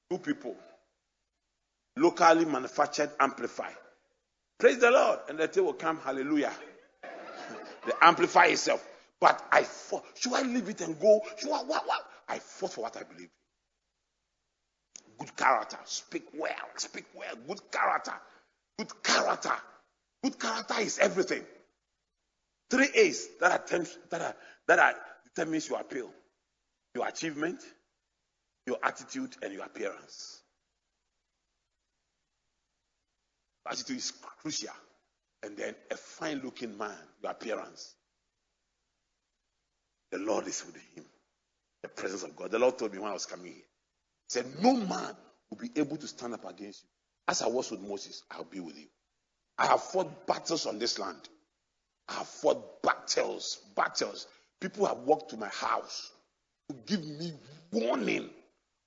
[0.09, 0.55] Two people.
[1.97, 3.69] Locally manufactured amplify.
[4.57, 5.19] Praise the Lord.
[5.29, 6.53] And the day will come, hallelujah.
[7.88, 8.88] The amplify itself.
[9.19, 10.03] But I fought.
[10.13, 11.21] Should I leave it and go?
[11.38, 12.01] Should I, what, what?
[12.29, 13.29] I fought for what I believe
[15.17, 15.77] good character.
[15.85, 16.51] Speak well.
[16.77, 17.33] Speak well.
[17.47, 18.13] Good character.
[18.77, 19.53] Good character.
[20.23, 21.43] Good character is everything.
[22.69, 24.35] Three A's that are, that are,
[24.67, 26.09] that are determines your appeal.
[26.95, 27.61] Your achievement,
[28.65, 30.41] your attitude, and your appearance.
[33.69, 34.11] Attitude is
[34.41, 34.69] crucial.
[35.43, 37.95] And then a fine looking man, your appearance.
[40.11, 41.05] The Lord is with him.
[41.83, 42.51] The presence of God.
[42.51, 43.63] The Lord told me when I was coming here
[44.27, 45.15] He said, No man
[45.49, 46.89] will be able to stand up against you.
[47.27, 48.88] As I was with Moses, I'll be with you.
[49.57, 51.29] I have fought battles on this land.
[52.09, 54.27] I have fought battles, battles.
[54.61, 56.11] People have walked to my house
[56.69, 57.33] to give me
[57.71, 58.29] warning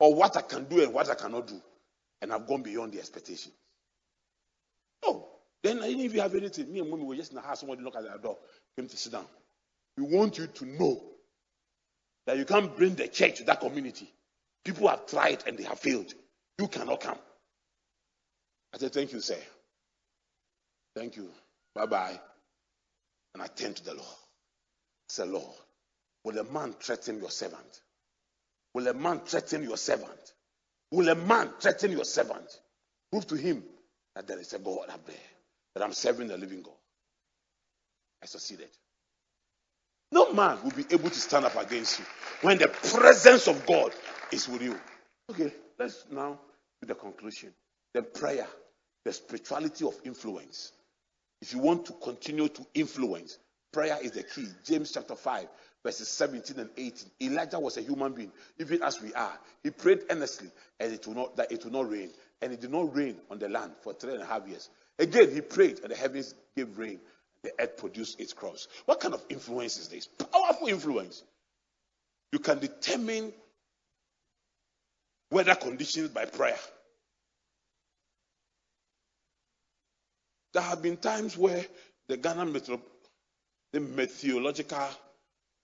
[0.00, 1.60] of what I can do and what I cannot do.
[2.22, 3.52] And I've gone beyond the expectation.
[5.04, 5.29] Oh,
[5.62, 7.82] then even if you have anything, me and mommy were just in the house, somebody
[7.82, 8.38] knocked at our door,
[8.76, 9.26] came to sit down.
[9.96, 11.02] We want you to know
[12.26, 14.10] that you can't bring the church to that community.
[14.64, 16.12] People have tried and they have failed.
[16.58, 17.18] You cannot come.
[18.74, 19.36] I said, Thank you, sir.
[20.96, 21.28] Thank you.
[21.74, 22.20] Bye bye.
[23.34, 24.06] And I turned to the Lord.
[24.06, 25.56] I said, Lord,
[26.24, 27.80] will a man threaten your servant?
[28.74, 30.32] Will a man threaten your servant?
[30.90, 32.60] Will a man threaten your servant?
[33.10, 33.62] Prove to him
[34.14, 35.16] that there is a God up there,
[35.74, 36.74] that I'm serving the living God.
[38.22, 38.68] I succeeded.
[40.12, 42.04] No man will be able to stand up against you
[42.42, 43.92] when the presence of God
[44.32, 44.78] is with you.
[45.30, 46.38] Okay, let's now
[46.80, 47.52] do the conclusion.
[47.94, 48.46] The prayer,
[49.04, 50.72] the spirituality of influence.
[51.40, 53.38] If you want to continue to influence,
[53.72, 54.46] prayer is the key.
[54.64, 55.46] James chapter 5,
[55.84, 57.10] verses 17 and 18.
[57.22, 59.38] Elijah was a human being, even as we are.
[59.62, 60.50] He prayed earnestly,
[60.80, 62.10] and it will not that it will not rain.
[62.42, 64.68] And it did not rain on the land for three and a half years.
[65.00, 67.00] Again, he prayed, and the heavens gave rain.
[67.42, 68.68] The earth produced its crops.
[68.84, 70.06] What kind of influence is this?
[70.06, 71.22] Powerful influence.
[72.32, 73.32] You can determine
[75.30, 76.58] weather conditions by prayer.
[80.52, 81.64] There have been times where
[82.08, 82.78] the Ghana Metro,
[83.72, 84.86] the meteorological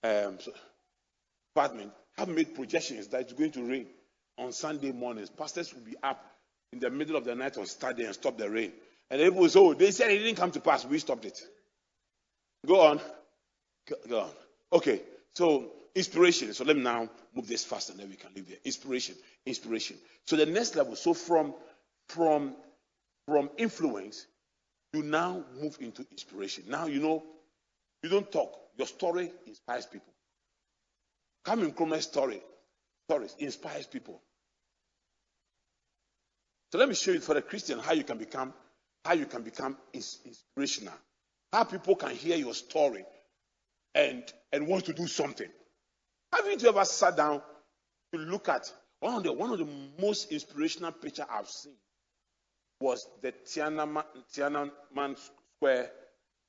[0.03, 0.39] um,
[1.53, 3.85] department have made projections that it's going to rain
[4.39, 5.29] on Sunday mornings.
[5.29, 6.25] Pastors will be up
[6.73, 8.71] in the middle of the night on Saturday and stop the rain.
[9.09, 10.85] And it was oh, they said it didn't come to pass.
[10.85, 11.41] We stopped it.
[12.65, 12.99] Go on.
[14.09, 14.29] Go on.
[14.73, 15.01] Okay.
[15.35, 16.53] So inspiration.
[16.53, 18.57] So let me now move this fast and then we can leave there.
[18.65, 19.15] Inspiration.
[19.45, 19.97] Inspiration.
[20.25, 20.95] So the next level.
[20.95, 21.53] So from
[22.09, 22.55] from
[23.27, 24.25] from influence,
[24.93, 26.65] you now move into inspiration.
[26.67, 27.23] Now you know
[28.03, 28.53] you don't talk.
[28.77, 30.13] Your story inspires people.
[31.45, 32.41] Kwame Nkrumah's story,
[33.09, 34.21] stories inspires people.
[36.71, 38.53] So let me show you for a Christian how you can become
[39.07, 40.93] how you can become inspirational.
[41.53, 43.05] How people can hear your story
[43.95, 45.47] and and want to do something.
[46.33, 47.41] Haven't you ever sat down
[48.13, 49.67] to look at One of the one of the
[50.01, 51.75] most inspirational picture I've seen
[52.81, 54.03] was the Tiananmen,
[54.35, 55.17] Tiananmen
[55.55, 55.91] Square,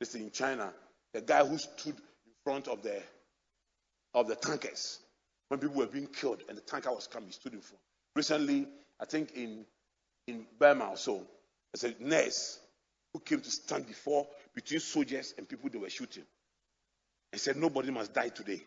[0.00, 0.72] this in China.
[1.14, 3.00] The guy who stood in front of the
[4.14, 4.98] of the tankers
[5.48, 7.80] when people were being killed and the tanker was coming, he stood in front.
[8.16, 8.66] Recently,
[9.00, 9.64] I think in
[10.26, 11.26] in Burma also,
[11.72, 12.58] there's a nurse
[13.12, 16.24] who came to stand before between soldiers and people they were shooting
[17.32, 18.62] and said, Nobody must die today.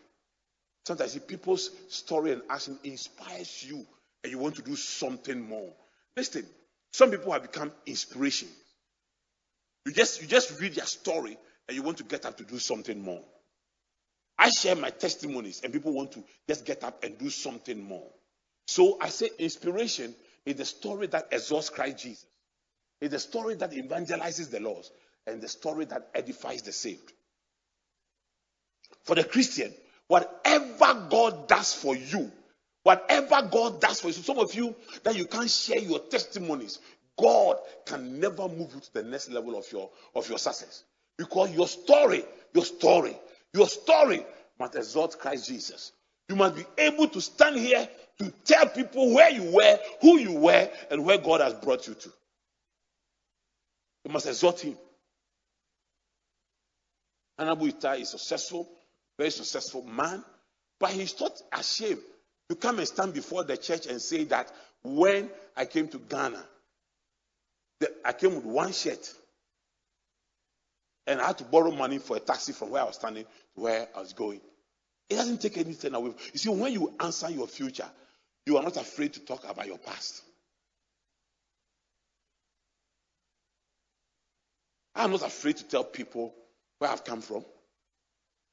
[0.85, 3.85] Sometimes people's story and action inspires you
[4.23, 5.71] and you want to do something more.
[6.17, 6.45] Listen,
[6.91, 8.47] some people have become inspiration.
[9.85, 11.37] You just you just read their story
[11.67, 13.23] and you want to get up to do something more.
[14.37, 18.07] I share my testimonies and people want to just get up and do something more.
[18.67, 22.25] So I say inspiration is the story that exalts Christ Jesus.
[23.01, 24.91] It's the story that evangelizes the lost
[25.25, 27.11] and the story that edifies the saved.
[29.03, 29.73] For the Christian,
[30.07, 32.31] whatever God does for you,
[32.83, 36.79] whatever God does for you, so some of you that you can't share your testimonies,
[37.17, 40.83] God can never move you to the next level of your of your success.
[41.17, 42.23] Because your story,
[42.53, 43.17] your story,
[43.53, 44.25] your story
[44.59, 45.91] must exalt Christ Jesus.
[46.29, 47.87] You must be able to stand here
[48.19, 51.95] to tell people where you were, who you were, and where God has brought you
[51.95, 52.11] to.
[54.05, 54.77] You must exhort Him.
[57.39, 58.69] Anabu is a successful
[59.21, 60.23] very successful man,
[60.79, 62.01] but he's not ashamed
[62.49, 64.51] to come and stand before the church and say that
[64.83, 66.43] when I came to Ghana,
[68.03, 69.13] I came with one shirt
[71.05, 73.61] and I had to borrow money for a taxi from where I was standing to
[73.61, 74.41] where I was going.
[75.07, 76.13] It doesn't take anything away.
[76.33, 77.89] You see, when you answer your future,
[78.47, 80.23] you are not afraid to talk about your past.
[84.95, 86.33] I'm not afraid to tell people
[86.79, 87.45] where I've come from.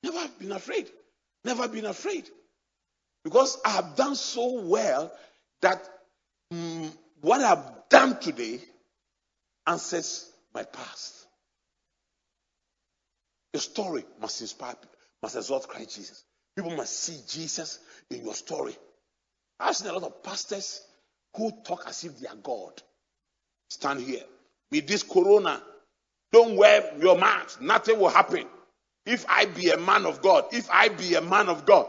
[0.03, 0.89] Never been afraid.
[1.45, 2.29] Never been afraid.
[3.25, 5.13] Because I have done so well
[5.61, 5.83] that
[6.53, 8.61] mm, what I've done today
[9.67, 11.27] answers my past.
[13.53, 14.77] Your story must inspire,
[15.23, 16.25] must exalt Christ Jesus.
[16.55, 17.79] People must see Jesus
[18.11, 18.77] in your story.
[19.61, 20.81] I've seen a lot of pastors
[21.37, 22.83] who talk as if they are God.
[23.69, 24.23] Stand here.
[24.71, 25.63] With this corona,
[26.33, 27.61] don't wear your mask.
[27.61, 28.47] Nothing will happen.
[29.07, 31.87] If I be a man of God, if I be a man of God,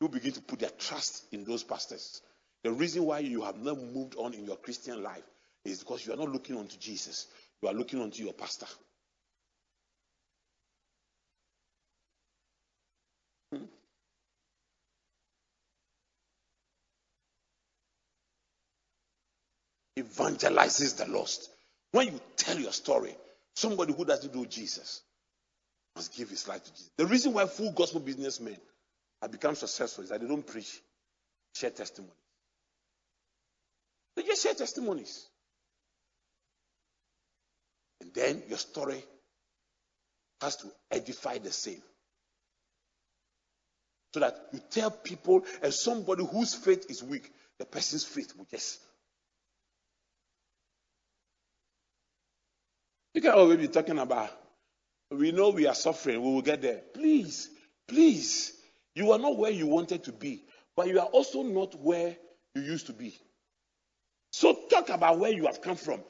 [0.00, 2.22] you begin to put their trust in those pastors.
[2.64, 5.22] The reason why you have not moved on in your Christian life
[5.64, 7.26] is because you are not looking unto Jesus,
[7.62, 8.66] you are looking unto your pastor.
[13.52, 13.64] Hmm?
[19.98, 21.50] Evangelizes the lost.
[21.92, 23.16] When you tell your story,
[23.54, 25.02] somebody who doesn't know Jesus,
[25.96, 26.90] must give his life to Jesus.
[26.96, 28.56] The reason why full gospel businessmen
[29.20, 30.80] have become successful is that they don't preach,
[31.54, 32.14] share testimonies.
[34.16, 35.26] They just share testimonies.
[38.00, 39.02] And then your story
[40.40, 41.82] has to edify the same.
[44.14, 48.46] So that you tell people, and somebody whose faith is weak, the person's faith will
[48.50, 48.80] just.
[53.14, 54.30] You can always be talking about
[55.10, 56.22] we know we are suffering.
[56.22, 56.82] We will get there.
[56.94, 57.50] Please,
[57.88, 58.52] please.
[58.94, 60.44] You are not where you wanted to be,
[60.76, 62.16] but you are also not where
[62.54, 63.18] you used to be.
[64.32, 66.00] So talk about where you have come from.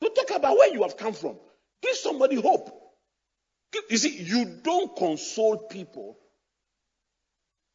[0.00, 1.36] Don't talk about where you have come from.
[1.82, 2.70] Give somebody hope.
[3.90, 6.16] You see, you don't console people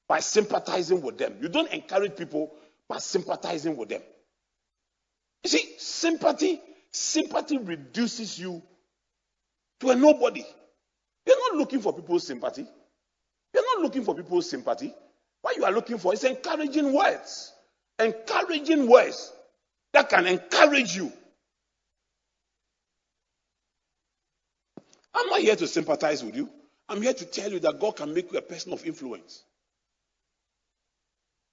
[0.07, 1.37] by sympathizing with them.
[1.41, 2.53] You don't encourage people
[2.87, 4.01] by sympathizing with them.
[5.43, 6.59] You see, sympathy,
[6.91, 8.63] sympathy reduces you
[9.81, 10.45] to a nobody.
[11.25, 12.65] You're not looking for people's sympathy.
[13.53, 14.93] You're not looking for people's sympathy.
[15.41, 17.51] What you are looking for is encouraging words.
[17.99, 19.31] Encouraging words
[19.93, 21.11] that can encourage you.
[25.13, 26.49] I'm not here to sympathize with you.
[26.87, 29.43] I'm here to tell you that God can make you a person of influence.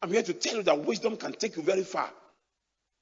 [0.01, 2.11] I'm here to tell you that wisdom can take you very far.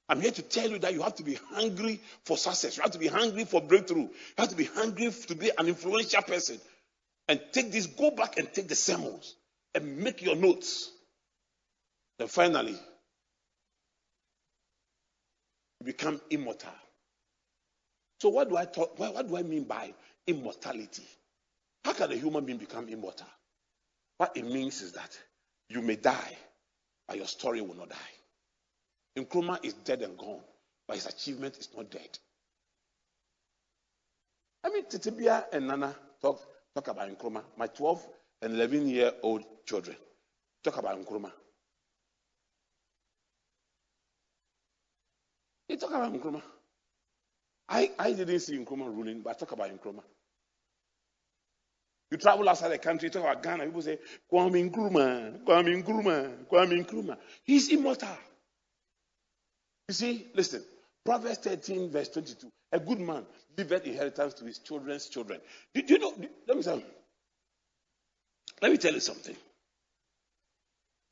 [0.09, 2.77] I'm here to tell you that you have to be hungry for success.
[2.77, 4.03] You have to be hungry for breakthrough.
[4.03, 6.59] You have to be hungry to be an influential person.
[7.27, 9.35] And take this, go back and take the sermons
[9.75, 10.89] and make your notes.
[12.19, 12.71] Then finally,
[15.79, 16.71] you become immortal.
[18.21, 19.93] So what do I talk, what, what do I mean by
[20.25, 21.07] immortality?
[21.83, 23.27] How can a human being become immortal?
[24.17, 25.17] What it means is that
[25.69, 26.37] you may die,
[27.07, 28.16] but your story will not die.
[29.17, 30.41] Nkrumah is dead and gone,
[30.87, 32.19] but his achievement is not dead.
[34.63, 36.41] I mean, Titibia and Nana talk,
[36.75, 37.43] talk about Nkrumah.
[37.57, 38.07] My 12
[38.43, 39.97] and 11 year old children
[40.63, 41.31] talk about Nkrumah.
[45.67, 46.43] He talk about Nkrumah.
[47.69, 50.03] I, I didn't see Nkrumah ruling, but I talk about Nkrumah.
[52.11, 53.99] You travel outside the country, talk about Ghana, people say,
[54.31, 57.17] Kwame Nkrumah, Kwame Nkrumah, Kwame Nkrumah.
[57.43, 58.07] He's immortal.
[59.87, 60.63] You see, listen,
[61.05, 62.49] Proverbs 13, verse 22.
[62.73, 63.25] A good man
[63.57, 65.39] leaveth inheritance to his children's children.
[65.73, 66.13] Do, do you know?
[66.47, 66.83] Let me say,
[68.61, 69.35] let me tell you something.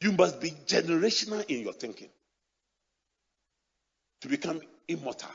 [0.02, 2.10] You must be generational in your thinking
[4.22, 5.30] to become immortal.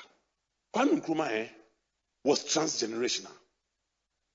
[0.75, 1.47] Kwame Nkrumah eh,
[2.25, 3.33] was transgenerational.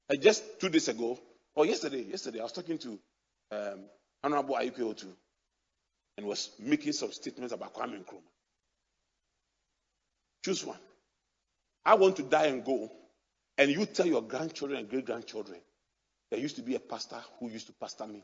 [0.09, 1.19] Uh, just two days ago,
[1.55, 2.99] or yesterday, yesterday, I was talking to
[3.51, 3.79] um,
[4.23, 5.05] Honorable IUPO2
[6.17, 8.34] and was making some statements about Kwame Nkrumah.
[10.45, 10.77] Choose one.
[11.83, 12.91] I want to die and go,
[13.57, 15.57] and you tell your grandchildren and great grandchildren
[16.29, 18.23] there used to be a pastor who used to pastor me.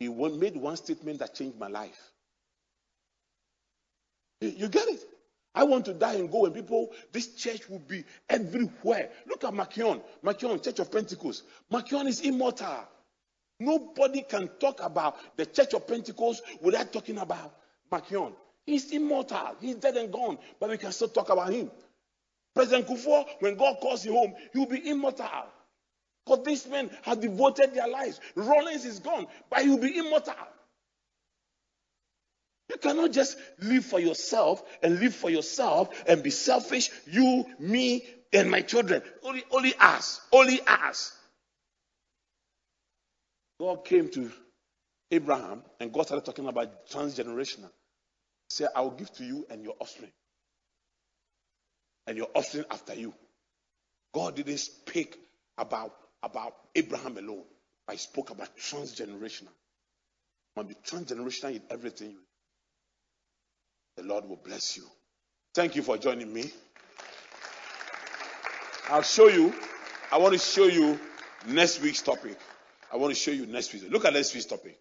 [0.00, 2.10] He made one statement that changed my life.
[4.40, 5.04] You get it?
[5.54, 9.10] I want to die and go, and people, this church will be everywhere.
[9.28, 11.44] Look at McKeown, McKeown, Church of Pentecost.
[11.72, 12.88] McKeown is immortal.
[13.60, 17.54] Nobody can talk about the Church of Pentecost without talking about
[17.92, 18.32] McKeown.
[18.66, 19.56] He's immortal.
[19.60, 21.70] He's dead and gone, but we can still talk about him.
[22.54, 25.26] President Kufuor, when God calls him home, will be immortal.
[26.24, 28.20] Because these men have devoted their lives.
[28.34, 30.34] Rawlings is gone, but he will be immortal.
[32.68, 36.90] You cannot just live for yourself and live for yourself and be selfish.
[37.06, 39.02] You, me, and my children.
[39.22, 40.20] Only, only us.
[40.32, 41.16] Only us.
[43.60, 44.32] God came to
[45.10, 47.70] Abraham and God started talking about transgenerational.
[48.48, 50.12] He said, I will give to you and your offspring.
[52.06, 53.12] And your offspring after you.
[54.14, 55.18] God didn't speak
[55.58, 57.44] about, about Abraham alone.
[57.88, 59.48] I spoke about transgenerational.
[60.56, 62.16] Must be transgenerational in everything
[63.96, 64.84] the Lord will bless you.
[65.54, 66.50] Thank you for joining me.
[68.88, 69.54] I'll show you.
[70.12, 71.00] I want to show you
[71.48, 72.38] next week's topic.
[72.92, 73.84] I want to show you next week.
[73.90, 74.78] Look at next week's topic.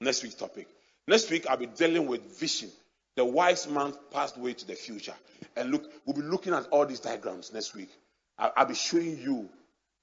[0.00, 0.66] Next week's topic.
[1.06, 2.70] Next week, I'll be dealing with vision.
[3.16, 5.14] The wise man passed away to the future.
[5.56, 7.90] And look, we'll be looking at all these diagrams next week.
[8.38, 9.48] I'll be showing you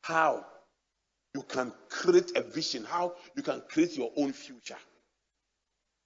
[0.01, 0.45] how
[1.33, 4.77] you can create a vision, how you can create your own future.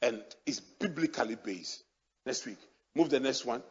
[0.01, 1.83] And it's biblically based
[2.25, 2.57] next week.
[2.95, 3.61] Move the next one.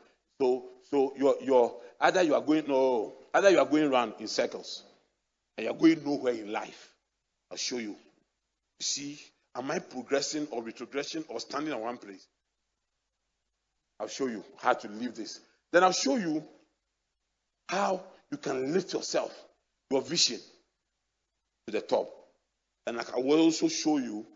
[0.40, 4.28] So, so you're, you're either you are going no, either you are going around in
[4.28, 4.84] circles,
[5.56, 6.94] and you're going nowhere in life.
[7.50, 7.96] I'll show you.
[8.80, 9.18] See,
[9.56, 12.26] am I progressing or retrogression or standing in one place?
[14.00, 15.40] I'll show you how to leave this.
[15.72, 16.42] Then I'll show you
[17.68, 19.32] how you can lift yourself,
[19.90, 20.40] your vision,
[21.66, 22.10] to the top.
[22.86, 24.26] And I will also show you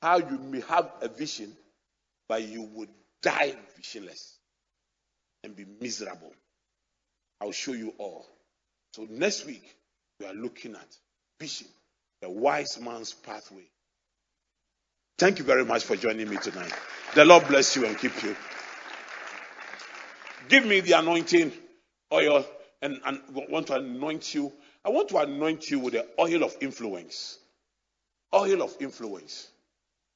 [0.00, 1.52] how you may have a vision,
[2.28, 2.88] but you would
[3.22, 4.38] die visionless
[5.44, 6.32] and be miserable.
[7.40, 8.26] I'll show you all.
[8.94, 9.76] So next week,
[10.20, 10.96] we are looking at
[11.40, 11.66] vision,
[12.20, 13.68] the wise man's pathway.
[15.18, 16.72] Thank you very much for joining me tonight.
[17.14, 18.34] The Lord bless you and keep you.
[20.48, 21.52] Give me the anointing
[22.12, 22.44] oil
[22.80, 24.52] and, and want to anoint you.
[24.84, 27.38] I want to anoint you with the oil of influence.
[28.34, 29.48] Oil of influence.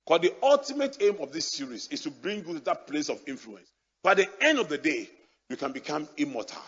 [0.07, 3.21] Because the ultimate aim of this series is to bring you to that place of
[3.27, 3.69] influence.
[4.03, 5.09] By the end of the day,
[5.49, 6.63] you can become immortal.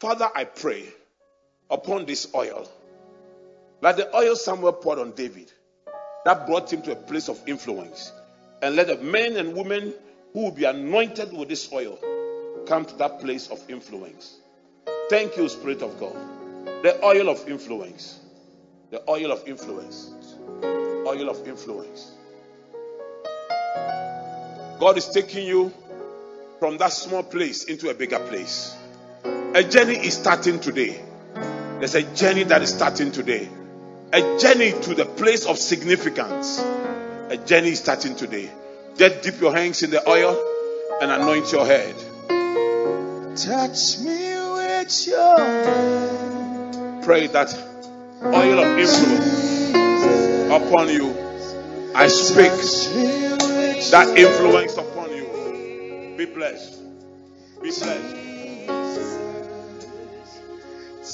[0.00, 0.84] Father, I pray
[1.70, 2.70] upon this oil,
[3.80, 5.52] like the oil Samuel poured on David,
[6.24, 8.12] that brought him to a place of influence.
[8.62, 9.92] And let the men and women
[10.32, 11.98] who will be anointed with this oil
[12.66, 14.38] come to that place of influence.
[15.10, 16.14] Thank you, Spirit of God.
[16.82, 18.18] The oil of influence.
[18.90, 20.12] The oil of influence.
[20.62, 22.12] Oil of influence.
[24.78, 25.72] God is taking you
[26.58, 28.76] from that small place into a bigger place.
[29.54, 31.00] A journey is starting today.
[31.78, 33.48] There's a journey that is starting today.
[34.14, 36.58] A journey to the place of significance.
[37.30, 38.50] A journey is starting today.
[38.98, 40.36] Just dip your hands in the oil
[41.00, 41.94] and anoint your head.
[43.34, 47.02] Touch me with your hand.
[47.04, 47.54] Pray that
[48.22, 51.16] oil of influence upon you.
[51.94, 52.52] I speak
[53.92, 56.16] that influence upon you.
[56.18, 56.82] Be blessed.
[57.62, 58.16] Be blessed.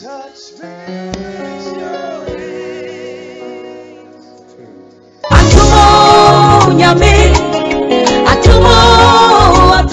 [0.01, 0.69] Touch me
[1.15, 2.38] with your Atumo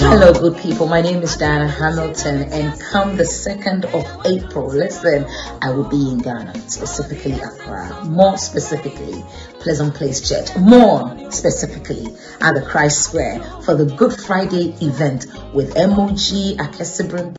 [0.08, 0.86] Hello, good people.
[0.86, 5.26] My name is Diana Hamilton, and come the 2nd of April, listen,
[5.60, 8.04] I will be in Ghana, specifically Accra.
[8.04, 9.24] More specifically,
[9.58, 10.56] Pleasant Place Church.
[10.56, 17.34] More specifically, at the Christ Square for the Good Friday event with MOG Akesibrim.